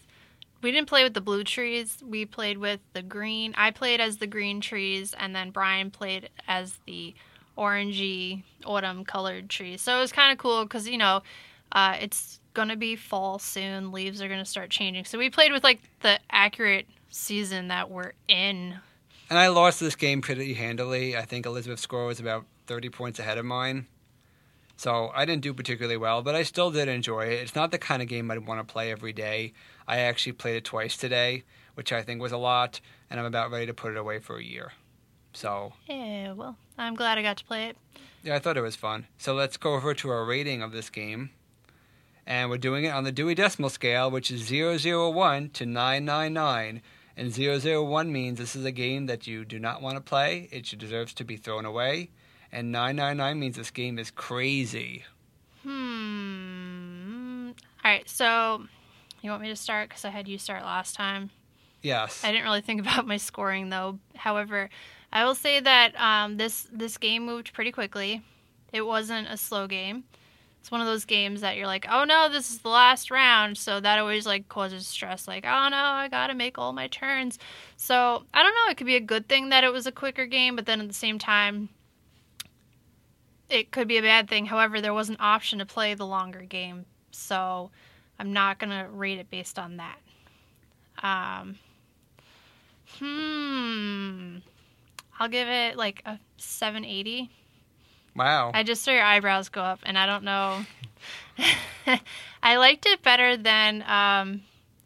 We 0.64 0.72
didn't 0.72 0.88
play 0.88 1.04
with 1.04 1.14
the 1.14 1.22
blue 1.22 1.44
trees. 1.44 2.02
We 2.04 2.26
played 2.26 2.58
with 2.58 2.80
the 2.94 3.04
green. 3.04 3.54
I 3.56 3.70
played 3.70 4.02
as 4.02 4.18
the 4.18 4.26
green 4.26 4.60
trees, 4.60 5.14
and 5.16 5.36
then 5.36 5.52
Brian 5.52 5.92
played 5.92 6.32
as 6.48 6.80
the 6.88 7.14
orangey 7.58 8.44
autumn 8.66 9.04
colored 9.04 9.50
trees. 9.50 9.82
So 9.82 9.98
it 9.98 10.02
was 10.02 10.12
kind 10.12 10.32
of 10.32 10.38
cool 10.38 10.64
because 10.64 10.88
you 10.88 10.98
know 10.98 11.24
uh, 11.72 11.98
it's 12.00 12.40
gonna 12.54 12.76
be 12.76 12.96
fall 12.96 13.40
soon. 13.40 13.92
Leaves 13.92 14.22
are 14.22 14.28
gonna 14.28 14.46
start 14.46 14.70
changing. 14.70 15.06
So 15.06 15.18
we 15.18 15.30
played 15.30 15.52
with 15.52 15.64
like 15.64 15.80
the 16.02 16.20
accurate 16.32 16.88
season 17.10 17.70
that 17.70 17.90
we're 17.90 18.14
in. 18.28 18.76
And 19.30 19.38
I 19.38 19.48
lost 19.48 19.80
this 19.80 19.96
game 19.96 20.22
pretty 20.22 20.54
handily. 20.54 21.18
I 21.18 21.24
think 21.24 21.46
Elizabeth's 21.46 21.82
score 21.82 22.06
was 22.06 22.20
about 22.20 22.46
30 22.68 22.90
points 22.90 23.20
ahead 23.20 23.38
of 23.38 23.46
mine. 23.46 23.88
So 24.78 25.12
I 25.14 25.26
didn't 25.26 25.42
do 25.42 25.54
particularly 25.54 25.98
well, 25.98 26.22
but 26.22 26.36
I 26.36 26.44
still 26.44 26.70
did 26.70 26.88
enjoy 26.88 27.26
it. 27.26 27.42
It's 27.42 27.56
not 27.56 27.72
the 27.72 27.80
kind 27.80 28.02
of 28.02 28.08
game 28.08 28.30
I'd 28.30 28.46
want 28.46 28.66
to 28.66 28.72
play 28.72 28.92
every 28.92 29.12
day. 29.12 29.54
I 29.88 30.00
actually 30.00 30.34
played 30.34 30.56
it 30.56 30.66
twice 30.66 30.96
today, 30.96 31.44
which 31.74 31.92
I 31.92 32.04
think 32.04 32.22
was 32.22 32.32
a 32.32 32.38
lot, 32.38 32.80
and 33.10 33.20
I'm 33.20 33.26
about 33.26 33.50
ready 33.50 33.66
to 33.66 33.74
put 33.74 33.92
it 33.92 33.98
away 33.98 34.20
for 34.20 34.38
a 34.38 34.44
year. 34.44 34.74
So, 35.38 35.74
Yeah, 35.88 36.32
well, 36.32 36.58
I'm 36.80 36.96
glad 36.96 37.20
I 37.20 37.22
got 37.22 37.38
to 37.38 37.46
play 37.46 37.66
it. 37.68 37.78
yeah, 38.24 38.36
I 38.36 38.40
thought 38.40 38.58
it 38.58 38.62
was 38.62 38.76
fun. 38.76 39.06
So 39.20 39.36
let's 39.36 39.56
go 39.56 39.76
over 39.76 39.94
to 39.94 40.10
our 40.10 40.26
rating 40.26 40.64
of 40.64 40.72
this 40.72 40.90
game. 40.90 41.30
And 42.26 42.50
we're 42.50 42.58
doing 42.58 42.86
it 42.86 42.90
on 42.90 43.04
the 43.04 43.12
Dewey 43.12 43.36
Decimal 43.36 43.70
Scale, 43.70 44.10
which 44.10 44.32
is 44.32 44.50
001 44.52 45.52
to 45.52 45.66
999. 45.68 46.82
And 47.16 47.32
001 47.32 48.12
means 48.12 48.40
this 48.40 48.56
is 48.56 48.66
a 48.66 48.72
game 48.72 49.06
that 49.06 49.28
you 49.28 49.46
do 49.46 49.60
not 49.60 49.80
want 49.84 49.96
to 49.96 50.02
play. 50.02 50.50
It 50.52 50.66
deserves 50.76 51.14
to 51.14 51.24
be 51.24 51.38
thrown 51.38 51.66
away. 51.66 52.10
And 52.52 52.72
999 52.72 53.40
means 53.40 53.58
this 53.58 53.70
game 53.70 54.00
is 54.00 54.10
crazy. 54.10 55.06
Hmm. 55.64 57.50
All 57.86 57.92
right, 57.92 58.10
so 58.10 58.64
You 59.22 59.30
want 59.30 59.44
me 59.44 59.50
to 59.50 59.56
start 59.56 59.90
because 59.90 60.04
I 60.04 60.10
had 60.10 60.28
you 60.28 60.38
start 60.40 60.64
last 60.64 60.96
time. 60.96 61.30
Yes. 61.84 62.24
I 62.24 62.32
didn't 62.32 62.44
really 62.46 62.62
think 62.62 62.82
about 62.88 63.06
my 63.06 63.18
scoring 63.18 63.70
though. 63.70 64.00
However, 64.16 64.70
I 65.12 65.26
will 65.26 65.36
say 65.36 65.60
that 65.60 66.00
um, 66.00 66.38
this 66.38 66.68
this 66.72 66.98
game 66.98 67.26
moved 67.26 67.54
pretty 67.54 67.72
quickly. 67.72 68.22
It 68.74 68.82
wasn't 68.82 69.30
a 69.30 69.38
slow 69.38 69.68
game. 69.68 70.04
It's 70.60 70.72
one 70.72 70.82
of 70.82 70.88
those 70.88 71.06
games 71.06 71.40
that 71.42 71.56
you're 71.56 71.66
like, 71.66 71.86
oh 71.90 72.04
no, 72.04 72.28
this 72.30 72.52
is 72.52 72.60
the 72.60 72.68
last 72.68 73.10
round, 73.10 73.58
so 73.58 73.80
that 73.80 74.00
always 74.00 74.26
like 74.26 74.50
causes 74.50 74.86
stress. 74.86 75.26
Like, 75.28 75.46
oh 75.46 75.70
no, 75.70 75.78
I 75.78 76.10
gotta 76.10 76.34
make 76.34 76.58
all 76.58 76.74
my 76.74 76.88
turns. 76.88 77.40
So 77.78 78.26
I 78.34 78.44
don't 78.44 78.54
know. 78.54 78.70
It 78.70 78.76
could 78.76 78.88
be 78.88 78.98
a 78.98 79.02
good 79.02 79.30
thing 79.30 79.50
that 79.50 79.64
it 79.64 79.72
was 79.72 79.88
a 79.88 79.94
quicker 79.94 80.26
game, 80.26 80.58
but 80.58 80.66
then 80.66 80.82
at 80.82 80.88
the 80.90 80.94
same 80.94 81.20
time, 81.20 81.70
it 83.50 83.72
could 83.72 83.88
be 83.88 83.98
a 83.98 84.02
bad 84.02 84.30
thing. 84.30 84.46
However, 84.46 84.82
there 84.82 84.94
was 84.94 85.08
an 85.08 85.18
option 85.22 85.60
to 85.60 85.66
play 85.66 85.94
the 85.94 86.06
longer 86.06 86.42
game, 86.42 86.86
so 87.12 87.72
I'm 88.20 88.34
not 88.34 88.60
gonna 88.60 88.90
rate 88.90 89.20
it 89.20 89.30
based 89.30 89.58
on 89.58 89.78
that. 89.78 90.00
Um, 91.02 91.58
hmm. 93.00 94.40
I'll 95.20 95.30
give 95.30 95.48
it 95.48 95.78
like 95.78 96.02
a 96.06 96.20
780. 96.38 97.30
wow. 98.16 98.52
I 98.54 98.64
just 98.64 98.84
saw 98.84 98.92
your 98.92 99.04
eyebrows 99.04 99.50
go 99.50 99.62
up, 99.62 99.80
and 99.84 99.98
I 99.98 100.06
don't 100.06 100.24
know. 100.24 100.66
I 102.44 102.58
liked 102.58 102.86
it 102.86 103.02
better 103.04 103.38
than 103.38 103.84
um, 103.88 104.42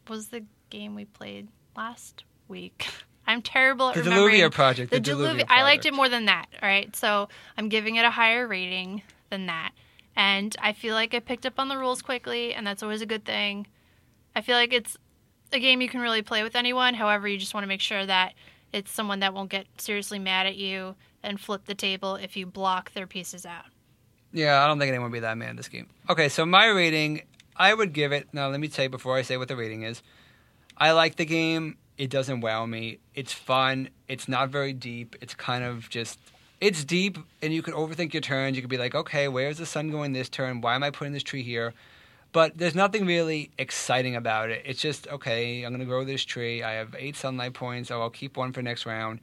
was 0.08 0.28
the 0.28 0.44
game 0.70 0.96
we 0.96 1.06
played 1.06 1.48
last 1.76 2.24
week. 2.48 2.88
I'm 3.28 3.42
terrible 3.42 3.90
at 3.90 3.96
the 3.96 4.04
remembering. 4.04 4.42
Diluvia 4.42 4.52
project. 4.52 4.92
The, 4.92 5.00
The, 5.00 5.12
Diluvia. 5.12 5.40
Diluvia 5.42 5.46
I 5.50 5.64
liked 5.64 5.86
it 5.86 5.94
more 5.94 6.10
than 6.10 6.26
that. 6.26 6.48
All 6.62 6.68
right, 6.68 6.94
so 6.96 7.30
I'm 7.58 7.70
giving 7.70 7.96
it 7.96 8.06
a 8.06 8.10
higher 8.10 8.48
rating 8.48 9.04
than 9.30 9.46
that, 9.46 9.72
and 10.16 10.56
I 10.62 10.74
feel 10.74 10.96
like 10.96 11.14
I 11.14 11.20
picked 11.20 11.46
up 11.46 11.54
on 11.60 11.68
the 11.68 11.78
rules 11.78 12.02
quickly, 12.02 12.54
and 12.54 12.66
that's 12.66 12.84
always 12.84 13.02
a 13.02 13.06
good 13.06 13.24
thing. 13.26 13.68
I 14.36 14.42
feel 14.42 14.56
like 14.56 14.74
it's 14.74 14.98
a 15.54 15.60
game 15.60 15.82
you 15.82 15.90
can 15.90 16.02
really 16.02 16.22
play 16.22 16.44
with 16.44 16.56
anyone. 16.56 16.94
However, 16.94 17.28
you 17.28 17.38
just 17.38 17.54
want 17.54 17.64
to 17.64 17.68
make 17.68 17.82
sure 17.82 18.06
that 18.06 18.34
it's 18.74 18.92
someone 18.92 19.20
that 19.20 19.34
won't 19.34 19.50
get 19.50 19.68
seriously 19.78 20.20
mad 20.20 20.48
at 20.48 20.56
you 20.56 20.96
and 21.24 21.40
flip 21.40 21.66
the 21.66 21.76
table 21.76 22.16
if 22.16 22.36
you 22.36 22.46
block 22.46 22.94
their 22.94 23.08
pieces 23.08 23.46
out. 23.46 23.66
Yeah, 24.34 24.64
I 24.64 24.68
don't 24.68 24.80
think 24.80 24.90
anyone 24.90 25.12
would 25.12 25.16
be 25.16 25.20
that 25.20 25.38
mad 25.38 25.52
in 25.52 25.56
this 25.56 25.68
game. 25.68 25.90
Okay, 26.10 26.30
so 26.30 26.46
my 26.46 26.68
rating, 26.68 27.24
I 27.56 27.74
would 27.74 27.94
give 27.94 28.12
it. 28.12 28.30
Now, 28.34 28.48
let 28.50 28.60
me 28.60 28.70
say 28.70 28.88
before 28.88 29.18
I 29.18 29.22
say 29.22 29.38
what 29.38 29.48
the 29.48 29.56
rating 29.56 29.84
is. 29.84 30.02
I 30.78 30.92
like 30.92 31.18
the 31.18 31.26
game. 31.26 31.78
It 31.98 32.10
doesn't 32.10 32.42
wow 32.42 32.66
me. 32.66 33.00
It's 33.14 33.34
fun. 33.34 33.90
It's 34.08 34.28
not 34.28 34.50
very 34.50 34.74
deep. 34.74 35.16
It's 35.22 35.36
kind 35.36 35.64
of 35.64 35.90
just. 35.90 36.18
It's 36.62 36.84
deep, 36.84 37.18
and 37.42 37.54
you 37.54 37.62
can 37.62 37.74
overthink 37.74 38.14
your 38.14 38.22
turns. 38.22 38.56
You 38.56 38.62
could 38.62 38.70
be 38.70 38.78
like, 38.78 38.96
okay, 38.96 39.28
where's 39.28 39.58
the 39.58 39.66
sun 39.66 39.90
going 39.90 40.14
this 40.14 40.30
turn? 40.30 40.62
Why 40.62 40.76
am 40.76 40.84
I 40.84 40.92
putting 40.92 41.14
this 41.14 41.24
tree 41.24 41.44
here? 41.44 41.74
But 42.34 42.58
there's 42.58 42.76
nothing 42.76 43.06
really 43.06 43.52
exciting 43.58 44.16
about 44.16 44.50
it. 44.50 44.62
It's 44.66 44.80
just, 44.80 45.08
okay, 45.08 45.64
I'm 45.64 45.78
to 45.78 45.86
grow 45.86 46.06
this 46.06 46.24
tree. 46.24 46.64
I 46.64 46.74
have 46.74 46.96
eight 46.98 47.16
sunlight 47.18 47.54
points, 47.54 47.90
so 47.90 48.02
I'll 48.02 48.10
keep 48.10 48.38
one 48.38 48.54
for 48.54 48.62
next 48.62 48.86
round. 48.86 49.20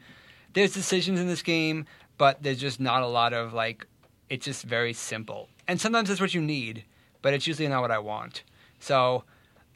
There's 0.52 0.74
decisions 0.74 1.18
in 1.18 1.26
this 1.26 1.42
game, 1.42 1.86
but 2.18 2.42
there's 2.42 2.60
just 2.60 2.80
not 2.80 3.02
a 3.02 3.06
lot 3.06 3.32
of 3.32 3.54
like 3.54 3.86
it's 4.28 4.44
just 4.44 4.64
very 4.64 4.92
simple. 4.92 5.48
And 5.66 5.80
sometimes 5.80 6.08
that's 6.08 6.20
what 6.20 6.34
you 6.34 6.42
need, 6.42 6.84
but 7.22 7.32
it's 7.32 7.46
usually 7.46 7.68
not 7.68 7.80
what 7.80 7.90
I 7.90 7.98
want. 7.98 8.42
So 8.78 9.24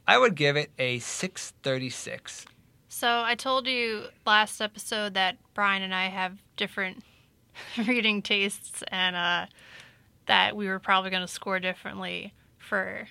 I 0.06 0.18
would 0.18 0.34
give 0.34 0.56
it 0.56 0.70
a 0.78 0.98
636. 0.98 2.46
So 2.88 3.22
I 3.24 3.34
told 3.34 3.66
you 3.66 4.04
last 4.26 4.60
episode 4.60 5.14
that 5.14 5.38
Brian 5.54 5.82
and 5.82 5.94
I 5.94 6.08
have 6.08 6.42
different 6.56 7.02
reading 7.86 8.20
tastes 8.20 8.82
and 8.88 9.16
uh, 9.16 9.46
that 10.26 10.56
we 10.56 10.68
were 10.68 10.78
probably 10.78 11.10
going 11.10 11.26
to 11.26 11.32
score 11.32 11.58
differently 11.58 12.34
for 12.58 13.08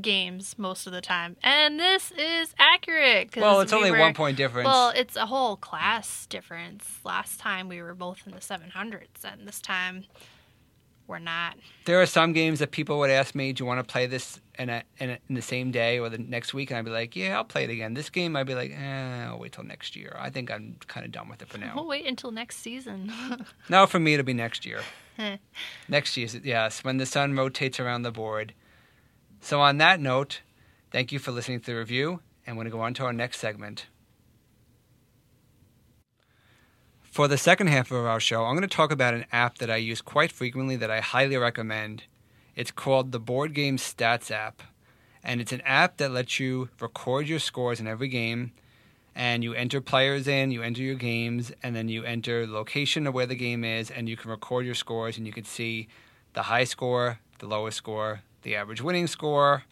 games 0.00 0.56
most 0.58 0.86
of 0.86 0.92
the 0.92 1.00
time. 1.00 1.36
And 1.42 1.78
this 1.78 2.10
is 2.12 2.54
accurate. 2.58 3.32
'cause 3.32 3.40
Well, 3.42 3.60
it's 3.60 3.72
we 3.72 3.78
only 3.78 3.90
were- 3.92 3.98
one 4.00 4.14
point 4.14 4.36
difference. 4.36 4.66
Well, 4.66 4.90
it's 4.90 5.16
a 5.16 5.26
whole 5.26 5.56
class 5.56 6.26
difference. 6.26 7.00
Last 7.04 7.38
time 7.40 7.68
we 7.68 7.80
were 7.80 7.94
both 7.94 8.26
in 8.26 8.32
the 8.32 8.40
700s, 8.40 9.24
and 9.24 9.46
this 9.46 9.60
time 9.60 10.04
we're 11.06 11.18
not. 11.18 11.58
there 11.84 12.00
are 12.00 12.06
some 12.06 12.32
games 12.32 12.58
that 12.60 12.70
people 12.70 12.98
would 12.98 13.10
ask 13.10 13.34
me, 13.34 13.52
"Do 13.52 13.62
you 13.62 13.66
want 13.66 13.78
to 13.86 13.92
play 13.92 14.06
this 14.06 14.40
in 14.58 14.70
a, 14.70 14.82
in, 14.98 15.10
a, 15.10 15.18
in 15.28 15.34
the 15.34 15.42
same 15.42 15.70
day 15.70 15.98
or 15.98 16.08
the 16.08 16.16
next 16.18 16.54
week?" 16.54 16.70
And 16.70 16.78
I'd 16.78 16.84
be 16.86 16.90
like, 16.90 17.14
"Yeah, 17.14 17.36
I'll 17.36 17.44
play 17.44 17.64
it 17.64 17.70
again." 17.70 17.92
This 17.94 18.08
game, 18.08 18.34
I'd 18.36 18.46
be 18.46 18.54
like, 18.54 18.70
eh, 18.72 19.26
"I'll 19.26 19.38
wait 19.38 19.52
till 19.52 19.64
next 19.64 19.94
year." 19.96 20.16
I 20.18 20.30
think 20.30 20.50
I'm 20.50 20.76
kind 20.86 21.04
of 21.04 21.12
done 21.12 21.28
with 21.28 21.42
it 21.42 21.48
for 21.50 21.58
now." 21.58 21.72
We'll 21.76 21.86
wait 21.86 22.06
until 22.06 22.30
next 22.30 22.56
season. 22.56 23.12
no, 23.68 23.86
for 23.86 23.98
me, 24.00 24.14
it'll 24.14 24.24
be 24.24 24.32
next 24.32 24.64
year. 24.64 24.80
next 25.88 26.16
year, 26.16 26.26
yes, 26.42 26.82
when 26.82 26.96
the 26.96 27.06
sun 27.06 27.36
rotates 27.36 27.78
around 27.78 28.02
the 28.02 28.10
board. 28.10 28.54
So, 29.44 29.60
on 29.60 29.76
that 29.76 30.00
note, 30.00 30.40
thank 30.90 31.12
you 31.12 31.18
for 31.18 31.30
listening 31.30 31.60
to 31.60 31.66
the 31.66 31.76
review, 31.76 32.20
and 32.46 32.56
we're 32.56 32.62
going 32.62 32.72
to 32.72 32.78
go 32.78 32.82
on 32.82 32.94
to 32.94 33.04
our 33.04 33.12
next 33.12 33.40
segment. 33.40 33.88
For 37.02 37.28
the 37.28 37.36
second 37.36 37.66
half 37.66 37.90
of 37.90 38.06
our 38.06 38.20
show, 38.20 38.46
I'm 38.46 38.56
going 38.56 38.66
to 38.66 38.74
talk 38.74 38.90
about 38.90 39.12
an 39.12 39.26
app 39.30 39.58
that 39.58 39.68
I 39.68 39.76
use 39.76 40.00
quite 40.00 40.32
frequently 40.32 40.76
that 40.76 40.90
I 40.90 41.00
highly 41.00 41.36
recommend. 41.36 42.04
It's 42.56 42.70
called 42.70 43.12
the 43.12 43.20
Board 43.20 43.52
Game 43.52 43.76
Stats 43.76 44.30
app, 44.30 44.62
and 45.22 45.42
it's 45.42 45.52
an 45.52 45.60
app 45.66 45.98
that 45.98 46.10
lets 46.10 46.40
you 46.40 46.70
record 46.80 47.28
your 47.28 47.38
scores 47.38 47.80
in 47.80 47.86
every 47.86 48.08
game. 48.08 48.52
And 49.14 49.44
you 49.44 49.52
enter 49.52 49.82
players 49.82 50.26
in, 50.26 50.52
you 50.52 50.62
enter 50.62 50.80
your 50.80 50.94
games, 50.94 51.52
and 51.62 51.76
then 51.76 51.90
you 51.90 52.02
enter 52.02 52.46
location 52.46 53.06
of 53.06 53.12
where 53.12 53.26
the 53.26 53.34
game 53.34 53.62
is, 53.62 53.90
and 53.90 54.08
you 54.08 54.16
can 54.16 54.30
record 54.30 54.64
your 54.64 54.74
scores, 54.74 55.18
and 55.18 55.26
you 55.26 55.34
can 55.34 55.44
see 55.44 55.88
the 56.32 56.44
high 56.44 56.64
score, 56.64 57.18
the 57.40 57.46
lowest 57.46 57.76
score, 57.76 58.22
the 58.44 58.54
average 58.54 58.80
winning 58.80 59.08
score. 59.08 59.64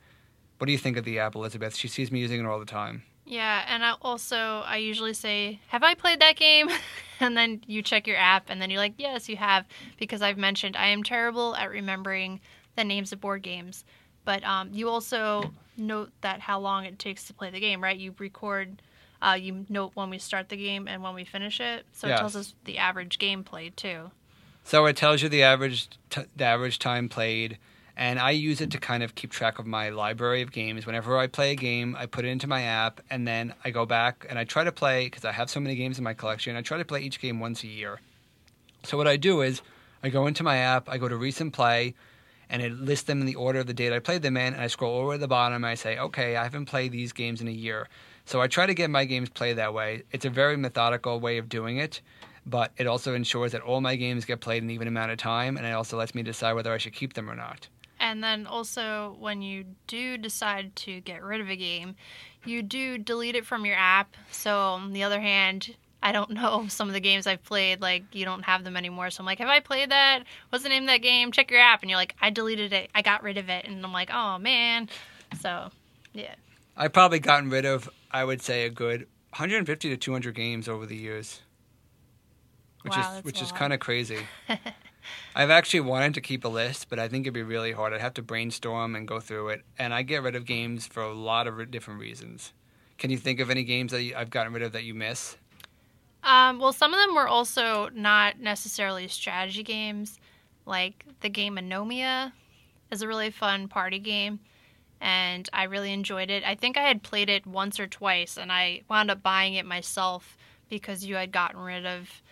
What 0.59 0.67
do 0.67 0.73
you 0.73 0.79
think 0.79 0.97
of 0.97 1.05
the 1.05 1.19
app, 1.21 1.35
Elizabeth? 1.35 1.77
She 1.77 1.89
sees 1.89 2.11
me 2.11 2.21
using 2.21 2.41
it 2.41 2.47
all 2.47 2.59
the 2.59 2.67
time. 2.67 3.05
Yeah, 3.25 3.65
and 3.69 3.85
I 3.85 3.95
also 4.03 4.63
I 4.67 4.79
usually 4.79 5.15
say, 5.15 5.61
"Have 5.69 5.85
I 5.85 5.95
played 5.95 6.21
that 6.21 6.37
game?" 6.37 6.69
and 7.21 7.37
then 7.37 7.63
you 7.67 7.83
check 7.83 8.07
your 8.07 8.17
app, 8.17 8.47
and 8.49 8.61
then 8.61 8.69
you're 8.69 8.81
like, 8.81 8.95
"Yes, 8.99 9.29
you 9.29 9.37
have," 9.37 9.65
because 9.97 10.23
I've 10.23 10.37
mentioned 10.37 10.77
I 10.77 10.89
am 10.89 11.03
terrible 11.05 11.55
at 11.55 11.71
remembering 11.71 12.41
the 12.77 12.85
names 12.85 13.13
of 13.13 13.21
board 13.21 13.43
games. 13.43 13.85
But 14.25 14.45
um, 14.45 14.71
you 14.73 14.89
also 14.89 15.53
note 15.77 16.11
that 16.21 16.41
how 16.41 16.61
long 16.61 16.85
it 16.85 16.99
takes 16.99 17.25
to 17.25 17.35
play 17.35 17.51
the 17.51 17.61
game, 17.61 17.83
right? 17.83 17.97
You 17.97 18.15
record, 18.19 18.83
uh, 19.21 19.37
you 19.41 19.67
note 19.69 19.93
when 19.95 20.11
we 20.11 20.19
start 20.19 20.49
the 20.49 20.57
game 20.57 20.87
and 20.87 21.03
when 21.03 21.15
we 21.15 21.25
finish 21.25 21.61
it, 21.61 21.87
so 21.93 22.09
it 22.09 22.17
tells 22.17 22.37
us 22.37 22.55
the 22.65 22.79
average 22.79 23.19
game 23.19 23.45
played 23.45 23.77
too. 23.77 24.11
So 24.65 24.87
it 24.87 24.97
tells 24.97 25.23
you 25.23 25.29
the 25.29 25.43
average 25.43 25.89
t- 26.11 26.23
the 26.37 26.45
average 26.45 26.79
time 26.79 27.09
played, 27.09 27.59
and 27.97 28.19
I 28.19 28.31
use 28.31 28.61
it 28.61 28.71
to 28.71 28.79
kind 28.79 29.03
of 29.03 29.15
keep 29.15 29.31
track 29.31 29.59
of 29.59 29.67
my 29.67 29.91
library 29.91 30.43
of 30.43 30.51
games. 30.51 30.87
Whenever 30.87 31.19
I 31.19 31.27
play 31.27 31.53
a 31.53 31.57
game, 31.57 31.95
I 31.99 32.07
put 32.07 32.25
it 32.25 32.29
into 32.29 32.47
my 32.47 32.63
app, 32.63 33.01
and 33.11 33.27
then 33.27 33.55
I 33.65 33.71
go 33.71 33.85
back 33.85 34.27
and 34.29 34.39
I 34.39 34.45
try 34.45 34.65
to 34.65 34.73
play 34.73 35.07
because 35.07 35.25
I 35.25 35.33
have 35.33 35.51
so 35.51 35.61
many 35.61 35.75
games 35.75 35.99
in 35.99 36.05
my 36.05 36.15
collection. 36.15 36.57
I 36.57 36.63
try 36.63 36.79
to 36.79 36.85
play 36.85 37.01
each 37.01 37.21
game 37.21 37.41
once 37.41 37.63
a 37.63 37.69
year. 37.69 38.01
So 38.85 38.97
what 38.97 39.07
I 39.07 39.17
do 39.17 39.43
is 39.43 39.63
I 40.03 40.09
go 40.09 40.27
into 40.27 40.43
my 40.43 40.57
app, 40.57 40.89
I 40.89 40.99
go 40.99 41.09
to 41.09 41.17
recent 41.17 41.53
play, 41.53 41.95
and 42.51 42.61
it 42.61 42.73
lists 42.73 43.07
them 43.07 43.21
in 43.21 43.27
the 43.27 43.35
order 43.35 43.61
of 43.61 43.67
the 43.67 43.75
date 43.75 43.93
I 43.93 43.99
played 43.99 44.23
them 44.23 44.37
in, 44.37 44.53
and 44.55 44.63
I 44.63 44.67
scroll 44.67 44.99
over 44.99 45.13
to 45.13 45.19
the 45.19 45.29
bottom 45.29 45.57
and 45.57 45.67
I 45.67 45.75
say, 45.75 45.99
okay, 45.99 46.37
I 46.37 46.43
haven't 46.43 46.67
played 46.67 46.93
these 46.93 47.13
games 47.13 47.41
in 47.41 47.49
a 47.49 47.53
year. 47.53 47.89
So 48.25 48.41
I 48.41 48.47
try 48.47 48.67
to 48.67 48.75
get 48.75 48.91
my 48.91 49.05
games 49.05 49.29
played 49.29 49.57
that 49.57 49.75
way. 49.75 50.03
It's 50.13 50.25
a 50.25 50.31
very 50.31 50.57
methodical 50.57 51.19
way 51.21 51.39
of 51.39 51.49
doing 51.49 51.79
it, 51.79 52.01
but 52.45 52.73
it 52.77 52.87
also 52.87 53.15
ensures 53.15 53.53
that 53.53 53.63
all 53.63 53.81
my 53.81 53.97
games 53.97 54.25
get 54.25 54.41
played 54.41 54.63
an 54.63 54.71
even 54.71 54.89
amount 54.89 55.13
of 55.13 55.19
time, 55.19 55.57
and 55.57 55.67
it 55.67 55.73
also 55.73 55.97
lets 55.97 56.15
me 56.15 56.23
decide 56.23 56.53
whether 56.55 56.73
I 56.73 56.79
should 56.79 56.93
keep 56.93 57.15
them 57.15 57.31
or 57.31 57.35
not. 57.35 57.69
And 58.13 58.23
then 58.23 58.47
also, 58.47 59.17
when 59.19 59.41
you 59.41 59.65
do 59.87 60.19
decide 60.19 60.77
to 60.77 61.01
get 61.01 61.23
rid 61.23 61.41
of 61.41 61.49
a 61.49 61.57
game, 61.57 61.97
you 62.45 62.63
do 62.63 62.99
delete 62.99 63.35
it 63.37 63.47
from 63.47 63.65
your 63.65 63.75
app. 63.75 64.19
So, 64.31 64.55
on 64.55 64.93
the 64.93 65.03
other 65.03 65.19
hand, 65.19 65.75
I 66.03 66.13
don't 66.13 66.31
know 66.41 66.67
some 66.69 66.89
of 66.89 66.93
the 66.93 67.01
games 67.01 67.27
I've 67.27 67.43
played, 67.43 67.81
like, 67.81 68.05
you 68.13 68.27
don't 68.27 68.43
have 68.43 68.65
them 68.65 68.77
anymore. 68.77 69.09
So, 69.09 69.23
I'm 69.23 69.25
like, 69.25 69.39
have 69.39 69.49
I 69.49 69.61
played 69.61 69.91
that? 69.93 70.25
What's 70.51 70.63
the 70.63 70.69
name 70.69 70.83
of 70.83 70.89
that 70.89 71.01
game? 71.01 71.33
Check 71.33 71.51
your 71.51 71.61
app. 71.61 71.81
And 71.81 71.89
you're 71.89 71.99
like, 71.99 72.15
I 72.21 72.29
deleted 72.29 72.75
it. 72.75 72.91
I 72.95 73.01
got 73.01 73.23
rid 73.23 73.39
of 73.39 73.49
it. 73.49 73.67
And 73.67 73.83
I'm 73.83 73.95
like, 73.95 74.11
oh, 74.13 74.37
man. 74.37 74.91
So, 75.41 75.71
yeah. 76.13 76.35
I've 76.77 76.93
probably 76.93 77.19
gotten 77.19 77.49
rid 77.49 77.65
of, 77.65 77.89
I 78.11 78.27
would 78.27 78.43
say, 78.43 78.67
a 78.67 78.71
good 78.71 79.07
150 79.31 79.89
to 79.89 79.97
200 79.97 80.35
games 80.35 80.69
over 80.69 80.85
the 80.85 80.97
years, 80.97 81.41
which 82.83 82.95
Wow, 82.95 83.17
is 83.17 83.25
which 83.25 83.41
is 83.41 83.53
kind 83.53 83.73
of 83.73 83.81
crazy. 83.81 84.19
I've 85.35 85.51
actually 85.51 85.81
wanted 85.81 86.15
to 86.15 86.21
keep 86.21 86.45
a 86.45 86.49
list, 86.49 86.89
but 86.89 86.99
I 86.99 87.09
think 87.09 87.25
it'd 87.25 87.35
be 87.35 87.43
really 87.43 87.73
hard. 87.73 87.93
I'd 87.93 88.01
have 88.01 88.15
to 88.15 88.23
brainstorm 88.23 88.95
and 88.95 89.07
go 89.07 89.21
through 89.21 89.49
it, 89.49 89.63
and 89.79 89.93
I 89.95 90.03
get 90.03 90.23
rid 90.23 90.37
of 90.37 90.45
games 90.45 90.87
for 90.87 91.03
a 91.03 91.13
lot 91.13 91.47
of 91.47 91.71
different 91.71 92.01
reasons. 92.01 92.53
Can 92.99 93.11
you 93.11 93.19
think 93.19 93.41
of 93.41 93.51
any 93.51 93.65
games 93.65 93.93
that 93.93 94.13
I've 94.17 94.31
gotten 94.31 94.53
rid 94.53 94.63
of 94.63 94.73
that 94.73 94.85
you 94.85 94.95
miss? 94.95 95.37
Um, 96.23 96.59
well, 96.61 96.73
some 96.73 96.95
of 96.95 97.01
them 97.01 97.15
were 97.15 97.27
also 97.27 97.89
not 97.95 98.39
necessarily 98.39 99.09
strategy 99.09 99.63
games. 99.63 100.21
Like 100.67 101.05
the 101.21 101.29
game 101.29 101.57
Anomia 101.57 102.33
is 102.91 103.03
a 103.03 103.09
really 103.09 103.31
fun 103.31 103.67
party 103.67 103.99
game, 103.99 104.39
and 105.01 105.49
I 105.53 105.65
really 105.65 105.93
enjoyed 105.93 106.31
it. 106.31 106.45
I 106.45 106.55
think 106.55 106.77
I 106.77 106.83
had 106.83 107.03
played 107.03 107.29
it 107.29 107.47
once 107.47 107.81
or 107.81 107.89
twice, 107.89 108.37
and 108.37 108.53
I 108.53 108.83
wound 108.89 109.11
up 109.11 109.23
buying 109.23 109.55
it 109.55 109.67
myself 109.67 110.37
because 110.69 111.05
you 111.05 111.17
had 111.17 111.33
gotten 111.33 111.61
rid 111.61 111.85
of 111.85 112.23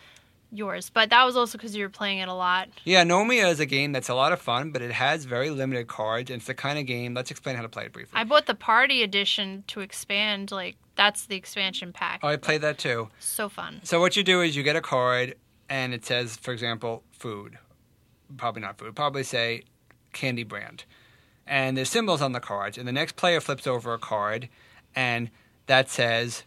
yours. 0.51 0.89
But 0.89 1.09
that 1.09 1.23
was 1.23 1.35
also 1.35 1.57
because 1.57 1.75
you 1.75 1.83
were 1.83 1.89
playing 1.89 2.19
it 2.19 2.27
a 2.27 2.33
lot. 2.33 2.69
Yeah, 2.83 3.03
Anomia 3.03 3.49
is 3.49 3.59
a 3.59 3.65
game 3.65 3.91
that's 3.91 4.09
a 4.09 4.15
lot 4.15 4.31
of 4.31 4.41
fun, 4.41 4.71
but 4.71 4.81
it 4.81 4.91
has 4.91 5.25
very 5.25 5.49
limited 5.49 5.87
cards, 5.87 6.29
and 6.29 6.37
it's 6.39 6.47
the 6.47 6.53
kind 6.53 6.77
of 6.77 6.85
game. 6.85 7.13
Let's 7.13 7.31
explain 7.31 7.55
how 7.55 7.61
to 7.61 7.69
play 7.69 7.85
it 7.85 7.93
briefly. 7.93 8.13
I 8.15 8.23
bought 8.23 8.45
the 8.45 8.55
party 8.55 9.03
edition 9.03 9.63
to 9.67 9.79
expand. 9.81 10.51
Like 10.51 10.75
that's 10.95 11.25
the 11.25 11.35
expansion 11.35 11.93
pack. 11.93 12.19
oh, 12.23 12.27
I 12.27 12.37
played 12.37 12.61
that 12.61 12.77
too. 12.77 13.09
So 13.19 13.49
fun. 13.49 13.81
So 13.83 13.99
what 13.99 14.15
you 14.15 14.23
do 14.23 14.41
is 14.41 14.55
you 14.55 14.63
get 14.63 14.75
a 14.75 14.81
card, 14.81 15.35
and 15.69 15.93
it 15.93 16.05
says, 16.05 16.35
for 16.37 16.51
example, 16.51 17.03
food. 17.11 17.57
Probably 18.37 18.61
not 18.61 18.77
food. 18.77 18.95
Probably 18.95 19.23
say 19.23 19.63
candy 20.13 20.43
brand. 20.43 20.85
And 21.47 21.75
there's 21.75 21.89
symbols 21.89 22.21
on 22.21 22.31
the 22.31 22.39
cards, 22.39 22.77
and 22.77 22.87
the 22.87 22.91
next 22.91 23.15
player 23.15 23.41
flips 23.41 23.67
over 23.67 23.93
a 23.93 23.97
card, 23.99 24.47
and 24.95 25.29
that 25.67 25.89
says 25.89 26.43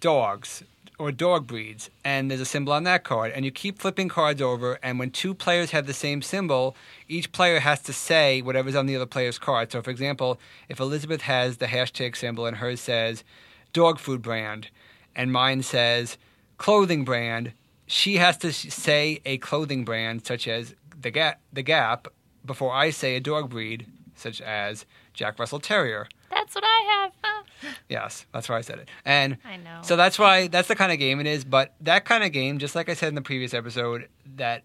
dogs 0.00 0.62
or 0.98 1.12
dog 1.12 1.46
breeds, 1.46 1.90
and 2.04 2.30
there's 2.30 2.40
a 2.40 2.46
symbol 2.46 2.72
on 2.72 2.84
that 2.84 3.04
card, 3.04 3.32
and 3.32 3.44
you 3.44 3.50
keep 3.50 3.78
flipping 3.78 4.08
cards 4.08 4.40
over, 4.40 4.78
and 4.82 4.98
when 4.98 5.10
two 5.10 5.34
players 5.34 5.70
have 5.70 5.86
the 5.86 5.92
same 5.92 6.22
symbol, 6.22 6.74
each 7.08 7.32
player 7.32 7.60
has 7.60 7.82
to 7.82 7.92
say 7.92 8.40
whatever's 8.40 8.74
on 8.74 8.86
the 8.86 8.96
other 8.96 9.06
player's 9.06 9.38
card. 9.38 9.70
So, 9.72 9.82
for 9.82 9.90
example, 9.90 10.40
if 10.68 10.80
Elizabeth 10.80 11.22
has 11.22 11.58
the 11.58 11.66
hashtag 11.66 12.16
symbol 12.16 12.46
and 12.46 12.56
hers 12.56 12.80
says 12.80 13.24
dog 13.72 13.98
food 13.98 14.22
brand, 14.22 14.68
and 15.14 15.32
mine 15.32 15.62
says 15.62 16.16
clothing 16.58 17.04
brand, 17.04 17.52
she 17.86 18.16
has 18.16 18.36
to 18.38 18.52
say 18.52 19.20
a 19.24 19.38
clothing 19.38 19.84
brand 19.84 20.26
such 20.26 20.48
as 20.48 20.74
the 20.98 21.10
Gap, 21.10 21.40
the 21.52 21.62
Gap 21.62 22.08
before 22.44 22.72
I 22.72 22.90
say 22.90 23.16
a 23.16 23.20
dog 23.20 23.50
breed 23.50 23.86
such 24.14 24.40
as 24.40 24.86
Jack 25.12 25.38
Russell 25.38 25.60
Terrier. 25.60 26.08
That's 26.36 26.54
what 26.54 26.64
I 26.64 27.10
have. 27.22 27.72
Yes, 27.88 28.26
that's 28.32 28.48
why 28.48 28.58
I 28.58 28.60
said 28.60 28.78
it. 28.78 28.88
And 29.04 29.38
I 29.44 29.56
know. 29.56 29.80
so 29.82 29.96
that's 29.96 30.18
why 30.18 30.48
that's 30.48 30.68
the 30.68 30.76
kind 30.76 30.92
of 30.92 30.98
game 30.98 31.18
it 31.20 31.26
is. 31.26 31.44
But 31.44 31.74
that 31.80 32.04
kind 32.04 32.22
of 32.24 32.32
game, 32.32 32.58
just 32.58 32.74
like 32.74 32.88
I 32.88 32.94
said 32.94 33.08
in 33.08 33.14
the 33.14 33.22
previous 33.22 33.54
episode, 33.54 34.08
that 34.36 34.62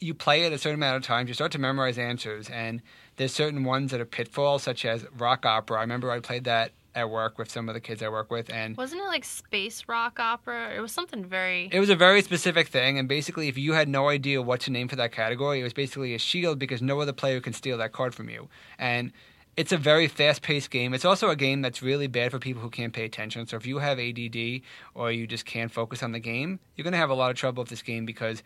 you 0.00 0.14
play 0.14 0.44
it 0.44 0.52
a 0.52 0.58
certain 0.58 0.76
amount 0.78 0.96
of 0.96 1.02
times, 1.02 1.28
you 1.28 1.34
start 1.34 1.52
to 1.52 1.58
memorize 1.58 1.98
answers, 1.98 2.48
and 2.50 2.82
there's 3.16 3.32
certain 3.32 3.64
ones 3.64 3.90
that 3.90 4.00
are 4.00 4.04
pitfalls, 4.06 4.62
such 4.62 4.84
as 4.84 5.06
rock 5.16 5.44
opera. 5.46 5.78
I 5.78 5.80
remember 5.82 6.10
I 6.10 6.20
played 6.20 6.44
that 6.44 6.72
at 6.94 7.10
work 7.10 7.38
with 7.38 7.50
some 7.50 7.68
of 7.68 7.74
the 7.74 7.80
kids 7.80 8.02
I 8.02 8.08
work 8.08 8.30
with, 8.30 8.52
and 8.52 8.76
Wasn't 8.76 9.00
it 9.00 9.04
like 9.06 9.24
space 9.24 9.84
rock 9.88 10.20
opera? 10.20 10.74
It 10.76 10.80
was 10.80 10.92
something 10.92 11.24
very. 11.24 11.68
it 11.72 11.80
was 11.80 11.90
a 11.90 11.96
very 11.96 12.22
specific 12.22 12.68
thing. 12.68 12.98
And 12.98 13.08
basically, 13.08 13.48
if 13.48 13.58
you 13.58 13.72
had 13.72 13.88
no 13.88 14.08
idea 14.08 14.40
what 14.42 14.60
to 14.60 14.70
name 14.70 14.86
for 14.88 14.96
that 14.96 15.10
category, 15.10 15.60
it 15.60 15.64
was 15.64 15.72
basically 15.72 16.14
a 16.14 16.18
shield 16.18 16.58
because 16.58 16.80
no 16.82 17.00
other 17.00 17.12
player 17.12 17.40
can 17.40 17.52
steal 17.52 17.78
that 17.78 17.92
card 17.92 18.14
from 18.14 18.28
you. 18.30 18.48
And 18.78 19.12
it's 19.56 19.72
a 19.72 19.76
very 19.76 20.08
fast-paced 20.08 20.70
game. 20.70 20.94
It's 20.94 21.04
also 21.04 21.30
a 21.30 21.36
game 21.36 21.62
that's 21.62 21.82
really 21.82 22.06
bad 22.06 22.30
for 22.30 22.38
people 22.38 22.60
who 22.62 22.70
can't 22.70 22.92
pay 22.92 23.04
attention. 23.04 23.46
So 23.46 23.56
if 23.56 23.66
you 23.66 23.78
have 23.78 23.98
ADD 23.98 24.62
or 24.94 25.12
you 25.12 25.26
just 25.26 25.44
can't 25.44 25.70
focus 25.70 26.02
on 26.02 26.12
the 26.12 26.18
game, 26.18 26.58
you're 26.74 26.82
going 26.82 26.92
to 26.92 26.98
have 26.98 27.10
a 27.10 27.14
lot 27.14 27.30
of 27.30 27.36
trouble 27.36 27.62
with 27.62 27.70
this 27.70 27.82
game 27.82 28.04
because 28.04 28.42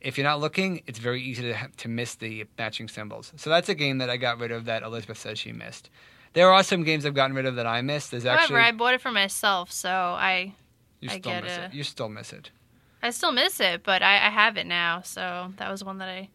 if 0.00 0.18
you're 0.18 0.26
not 0.26 0.40
looking, 0.40 0.82
it's 0.86 0.98
very 0.98 1.22
easy 1.22 1.42
to 1.42 1.68
to 1.78 1.88
miss 1.88 2.14
the 2.16 2.44
matching 2.58 2.88
symbols. 2.88 3.32
So 3.36 3.48
that's 3.48 3.68
a 3.70 3.74
game 3.74 3.98
that 3.98 4.10
I 4.10 4.18
got 4.18 4.38
rid 4.38 4.52
of 4.52 4.66
that 4.66 4.82
Elizabeth 4.82 5.18
says 5.18 5.38
she 5.38 5.52
missed. 5.52 5.88
There 6.34 6.50
are 6.52 6.62
some 6.62 6.82
games 6.82 7.06
I've 7.06 7.14
gotten 7.14 7.34
rid 7.34 7.46
of 7.46 7.56
that 7.56 7.66
I 7.66 7.80
missed. 7.80 8.10
There's 8.10 8.26
actually 8.26 8.56
However, 8.56 8.66
I 8.66 8.72
bought 8.72 8.94
it 8.94 9.00
for 9.00 9.12
myself, 9.12 9.72
so 9.72 9.88
I 9.88 10.54
you 11.00 11.08
I 11.10 11.18
still 11.18 11.32
get 11.32 11.44
miss 11.44 11.56
it. 11.56 11.60
it. 11.64 11.74
You 11.74 11.82
still 11.84 12.08
miss 12.08 12.32
it. 12.32 12.50
I 13.02 13.10
still 13.10 13.32
miss 13.32 13.60
it, 13.60 13.82
but 13.82 14.02
I, 14.02 14.14
I 14.16 14.30
have 14.30 14.56
it 14.56 14.66
now. 14.66 15.00
So 15.02 15.52
that 15.56 15.70
was 15.70 15.82
one 15.84 15.98
that 15.98 16.08
I. 16.08 16.28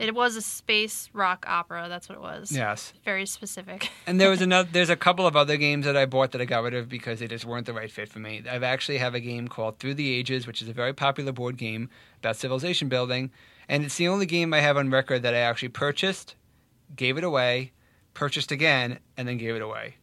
It 0.00 0.14
was 0.14 0.34
a 0.34 0.40
space 0.40 1.10
rock 1.12 1.44
opera. 1.46 1.86
That's 1.90 2.08
what 2.08 2.16
it 2.16 2.22
was. 2.22 2.50
Yes. 2.50 2.94
Very 3.04 3.26
specific. 3.26 3.90
And 4.06 4.20
there 4.20 4.30
was 4.30 4.40
another. 4.40 4.68
There's 4.72 4.90
a 4.90 4.96
couple 4.96 5.24
of 5.26 5.36
other 5.36 5.56
games 5.56 5.84
that 5.84 5.96
I 5.96 6.04
bought 6.04 6.32
that 6.32 6.40
I 6.40 6.44
got 6.46 6.64
rid 6.64 6.74
of 6.74 6.88
because 6.88 7.20
they 7.20 7.28
just 7.28 7.44
weren't 7.44 7.66
the 7.66 7.72
right 7.72 7.90
fit 7.92 8.08
for 8.08 8.18
me. 8.18 8.42
I've 8.50 8.64
actually 8.64 8.98
have 8.98 9.14
a 9.14 9.20
game 9.20 9.46
called 9.46 9.78
Through 9.78 9.94
the 9.94 10.12
Ages, 10.12 10.46
which 10.48 10.62
is 10.62 10.68
a 10.68 10.72
very 10.72 10.92
popular 10.92 11.30
board 11.30 11.56
game 11.56 11.90
about 12.18 12.34
civilization 12.36 12.88
building, 12.88 13.30
and 13.68 13.84
it's 13.84 13.96
the 13.96 14.08
only 14.08 14.26
game 14.26 14.52
I 14.52 14.60
have 14.60 14.76
on 14.76 14.90
record 14.90 15.22
that 15.22 15.34
I 15.34 15.38
actually 15.38 15.68
purchased, 15.68 16.34
gave 16.96 17.18
it 17.18 17.24
away, 17.24 17.70
purchased 18.14 18.50
again, 18.50 18.98
and 19.16 19.28
then 19.28 19.36
gave 19.36 19.54
it 19.54 19.62
away. 19.62 19.96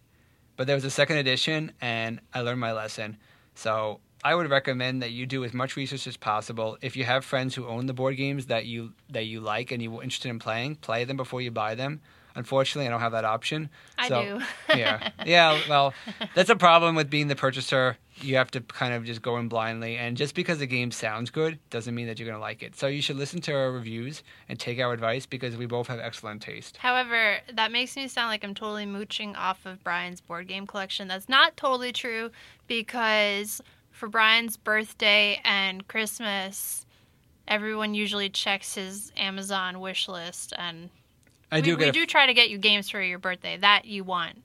But 0.56 0.68
there 0.68 0.76
was 0.76 0.86
a 0.86 0.92
second 0.92 1.18
edition, 1.18 1.74
and 1.82 2.22
I 2.34 2.42
learned 2.42 2.62
my 2.62 2.72
lesson. 2.72 3.18
So 3.56 4.00
I 4.24 4.36
would 4.36 4.50
recommend 4.50 5.02
that 5.02 5.12
you 5.12 5.26
do 5.26 5.44
as 5.46 5.54
much 5.54 5.76
research 5.76 6.08
as 6.08 6.18
possible. 6.18 6.78
If 6.82 6.96
you 6.96 7.04
have 7.04 7.24
friends 7.24 7.56
who 7.56 7.66
own 7.68 7.86
the 7.86 7.94
board 7.94 8.18
games 8.18 8.48
that 8.48 8.66
you 8.66 8.94
that 9.10 9.26
you 9.26 9.40
like 9.40 9.72
and 9.72 9.82
you're 9.82 10.02
interested 10.04 10.30
in 10.30 10.40
playing, 10.40 10.76
play 10.76 11.04
them 11.04 11.18
before 11.18 11.42
you 11.42 11.52
buy 11.52 11.76
them. 11.76 12.02
Unfortunately, 12.36 12.86
I 12.86 12.92
don't 12.92 13.00
have 13.00 13.14
that 13.14 13.26
option. 13.26 13.68
I 13.98 14.10
So, 14.10 14.22
do. 14.22 14.46
yeah, 14.78 15.10
yeah. 15.26 15.60
Well, 15.68 15.96
that's 16.36 16.52
a 16.52 16.56
problem 16.56 16.94
with 16.94 17.10
being 17.10 17.30
the 17.30 17.36
purchaser. 17.36 17.98
You 18.18 18.36
have 18.36 18.52
to 18.52 18.62
kind 18.62 18.94
of 18.94 19.06
just 19.06 19.24
go 19.24 19.38
in 19.38 19.48
blindly, 19.48 19.98
and 19.98 20.16
just 20.16 20.36
because 20.36 20.60
the 20.60 20.68
game 20.68 20.92
sounds 20.92 21.32
good 21.32 21.58
doesn't 21.72 21.96
mean 21.96 22.06
that 22.06 22.20
you're 22.20 22.28
going 22.28 22.38
to 22.38 22.42
like 22.42 22.62
it. 22.62 22.76
So 22.76 22.86
you 22.86 23.02
should 23.02 23.16
listen 23.16 23.42
to 23.42 23.54
our 23.54 23.72
reviews 23.72 24.22
and 24.50 24.60
take 24.60 24.80
our 24.80 24.94
advice 24.94 25.26
because 25.26 25.58
we 25.58 25.66
both 25.66 25.88
have 25.88 26.00
excellent 26.00 26.44
taste. 26.44 26.78
However, 26.78 27.38
that 27.54 27.72
makes 27.72 27.96
me 27.96 28.08
sound 28.08 28.30
like 28.30 28.44
I'm 28.44 28.54
totally 28.54 28.86
mooching 28.86 29.36
off 29.36 29.66
of 29.66 29.84
Brian's 29.84 30.22
board 30.22 30.48
game 30.48 30.68
collection. 30.68 31.08
That's 31.08 31.28
not 31.30 31.58
totally 31.58 31.92
true 31.92 32.30
because 32.68 33.62
for 33.98 34.08
Brian's 34.08 34.58
birthday 34.58 35.42
and 35.44 35.88
Christmas, 35.88 36.86
everyone 37.48 37.96
usually 37.96 38.30
checks 38.30 38.76
his 38.76 39.12
Amazon 39.18 39.80
wish 39.80 40.08
list, 40.08 40.54
and 40.58 40.90
I 41.52 41.58
we, 41.58 41.62
do 41.64 41.78
we 41.78 41.92
do 41.92 42.06
try 42.06 42.28
to 42.28 42.34
get 42.34 42.50
you 42.50 42.60
games 42.60 42.90
for 42.90 43.02
your 43.02 43.20
birthday 43.20 43.58
that 43.58 43.86
you 43.86 44.04
want. 44.04 44.44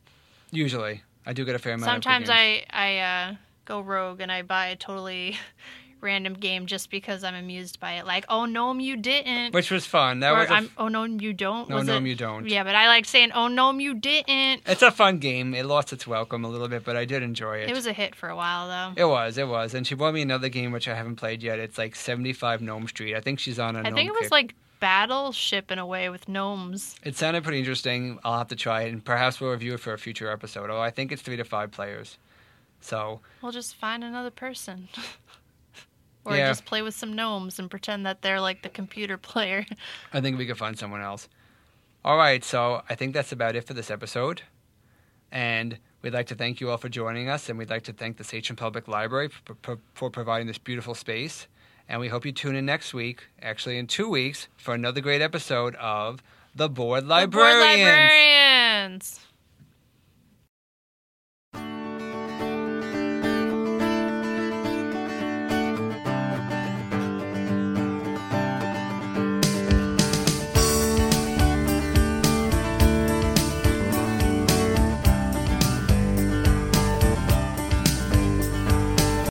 usually 0.51 1.03
I 1.27 1.35
do 1.35 1.45
get 1.45 1.55
a 1.55 1.59
fair 1.59 1.75
amount. 1.75 1.91
Sometimes. 1.91 2.31
I 2.31 2.65
I 2.71 2.99
uh, 2.99 3.35
go 3.67 3.81
rogue 3.81 4.21
and 4.21 4.33
I 4.33 4.43
buy 4.43 4.69
a 4.69 4.77
totally 4.77 5.37
random 6.03 6.35
game 6.35 6.67
just 6.67 6.91
because 6.91 7.25
I'm 7.25 7.35
amused 7.35 7.81
by 7.81 7.93
it. 7.93 8.07
Like, 8.07 8.25
oh 8.29 8.45
no, 8.45 8.75
you 8.75 8.97
didn't. 8.97 9.55
which 9.55 9.71
was 9.71 9.87
fun. 9.87 10.21
That 10.21 10.33
or 10.33 10.39
was 10.41 10.51
I'm, 10.51 10.71
oh 10.77 10.89
no, 10.89 11.05
you 11.05 11.33
don't. 11.33 11.69
no, 11.69 11.83
no, 11.83 11.99
you 11.99 12.15
don't. 12.15 12.49
Yeah, 12.49 12.65
but 12.65 12.75
I 12.75 12.89
like 12.89 13.05
saying, 13.05 13.33
oh 13.33 13.49
no, 13.49 13.73
you 13.73 13.95
didn't. 13.95 14.63
It's 14.67 14.83
a 14.83 14.91
fun 14.91 15.19
game. 15.19 15.55
It 15.55 15.67
lost 15.67 15.93
its 15.93 16.07
welcome 16.07 16.45
a 16.45 16.49
little 16.49 16.69
bit, 16.69 16.85
but 16.85 16.97
I 16.97 17.05
did 17.05 17.23
enjoy 17.23 17.59
it. 17.59 17.71
It 17.71 17.75
was 17.75 17.87
a 17.87 17.93
hit 17.93 18.15
for 18.15 18.29
a 18.29 18.37
while 18.37 18.69
though. 18.69 19.01
It 19.01 19.07
was, 19.07 19.39
it 19.39 19.49
was, 19.49 19.75
and 19.75 19.87
she 19.87 19.95
bought 19.95 20.15
me 20.15 20.23
another 20.23 20.49
game 20.49 20.73
which 20.73 20.89
I 20.89 20.95
haven't 20.95 21.17
played 21.17 21.43
yet. 21.43 21.59
It's 21.59 21.79
like 21.79 21.95
seventy 21.97 22.33
five 22.33 22.61
Gnome 22.61 22.89
Street. 22.89 23.15
I 23.15 23.21
think 23.21 23.39
she's 23.39 23.59
on 23.59 23.77
a 23.77 23.81
I 23.81 23.91
think 23.93 24.09
it 24.09 24.13
was 24.13 24.23
kick. 24.23 24.31
like 24.33 24.55
Battleship 24.81 25.71
in 25.71 25.79
a 25.79 25.87
way 25.87 26.09
with 26.09 26.29
gnomes. 26.29 26.97
It 27.05 27.17
sounded 27.17 27.45
pretty 27.45 27.61
interesting. 27.61 28.19
I'll 28.25 28.39
have 28.39 28.49
to 28.49 28.57
try 28.57 28.83
it, 28.83 28.93
and 28.93 29.05
perhaps 29.05 29.41
we'll 29.41 29.53
review 29.53 29.75
it 29.75 29.81
for 29.81 29.93
a 29.93 29.99
future 29.99 30.29
episode. 30.29 30.71
Oh, 30.71 30.81
I 30.81 30.91
think 30.91 31.13
it's 31.13 31.23
three 31.23 31.37
to 31.37 31.45
five 31.45 31.71
players. 31.71 32.19
So 32.81 33.21
We'll 33.41 33.53
just 33.53 33.77
find 33.77 34.03
another 34.03 34.31
person. 34.31 34.89
or 36.25 36.37
Yeah. 36.37 36.49
just 36.49 36.65
play 36.65 36.83
with 36.83 36.95
some 36.95 37.15
gnomes 37.15 37.59
and 37.59 37.71
pretend 37.71 38.05
that 38.07 38.23
they're 38.23 38.41
like 38.41 38.63
the 38.63 38.69
computer 38.69 39.17
player. 39.31 39.67
I 40.13 40.21
think 40.21 40.39
we 40.39 40.47
could 40.47 40.59
find 40.59 40.79
someone 40.79 41.01
else. 41.03 41.29
All 42.05 42.17
right, 42.17 42.43
so 42.45 42.83
I 42.89 42.95
think 42.95 43.15
that's 43.15 43.33
about 43.33 43.55
it 43.57 43.65
for 43.67 43.75
this 43.75 43.91
episode. 43.91 44.43
And 45.31 45.79
we'd 46.03 46.13
like 46.13 46.27
to 46.27 46.35
thank 46.35 46.61
you 46.61 46.71
all 46.71 46.77
for 46.77 46.89
joining 46.89 47.29
us, 47.29 47.49
and 47.49 47.59
we'd 47.59 47.71
like 47.71 47.85
to 47.85 47.93
thank 47.93 48.17
the 48.19 48.25
Sachem 48.25 48.57
Public 48.57 48.87
Library 48.89 49.29
for, 49.29 49.57
for, 49.63 49.79
for 49.95 50.11
providing 50.11 50.47
this 50.47 50.59
beautiful 50.59 50.95
space. 50.95 51.47
And 51.89 52.01
we 52.01 52.09
hope 52.09 52.25
you 52.27 52.33
tune 52.33 52.55
in 52.57 52.67
next 52.67 52.93
week, 52.95 53.25
actually 53.41 53.79
in 53.79 53.87
two 53.87 54.09
weeks, 54.09 54.49
for 54.57 54.75
another 54.75 55.01
great 55.01 55.23
episode 55.23 55.75
of 55.77 56.23
The 56.55 56.69
Board 56.69 57.05
The 57.05 57.09
board 57.09 57.33
Librarians. 57.33 57.81
librarians. 57.83 59.21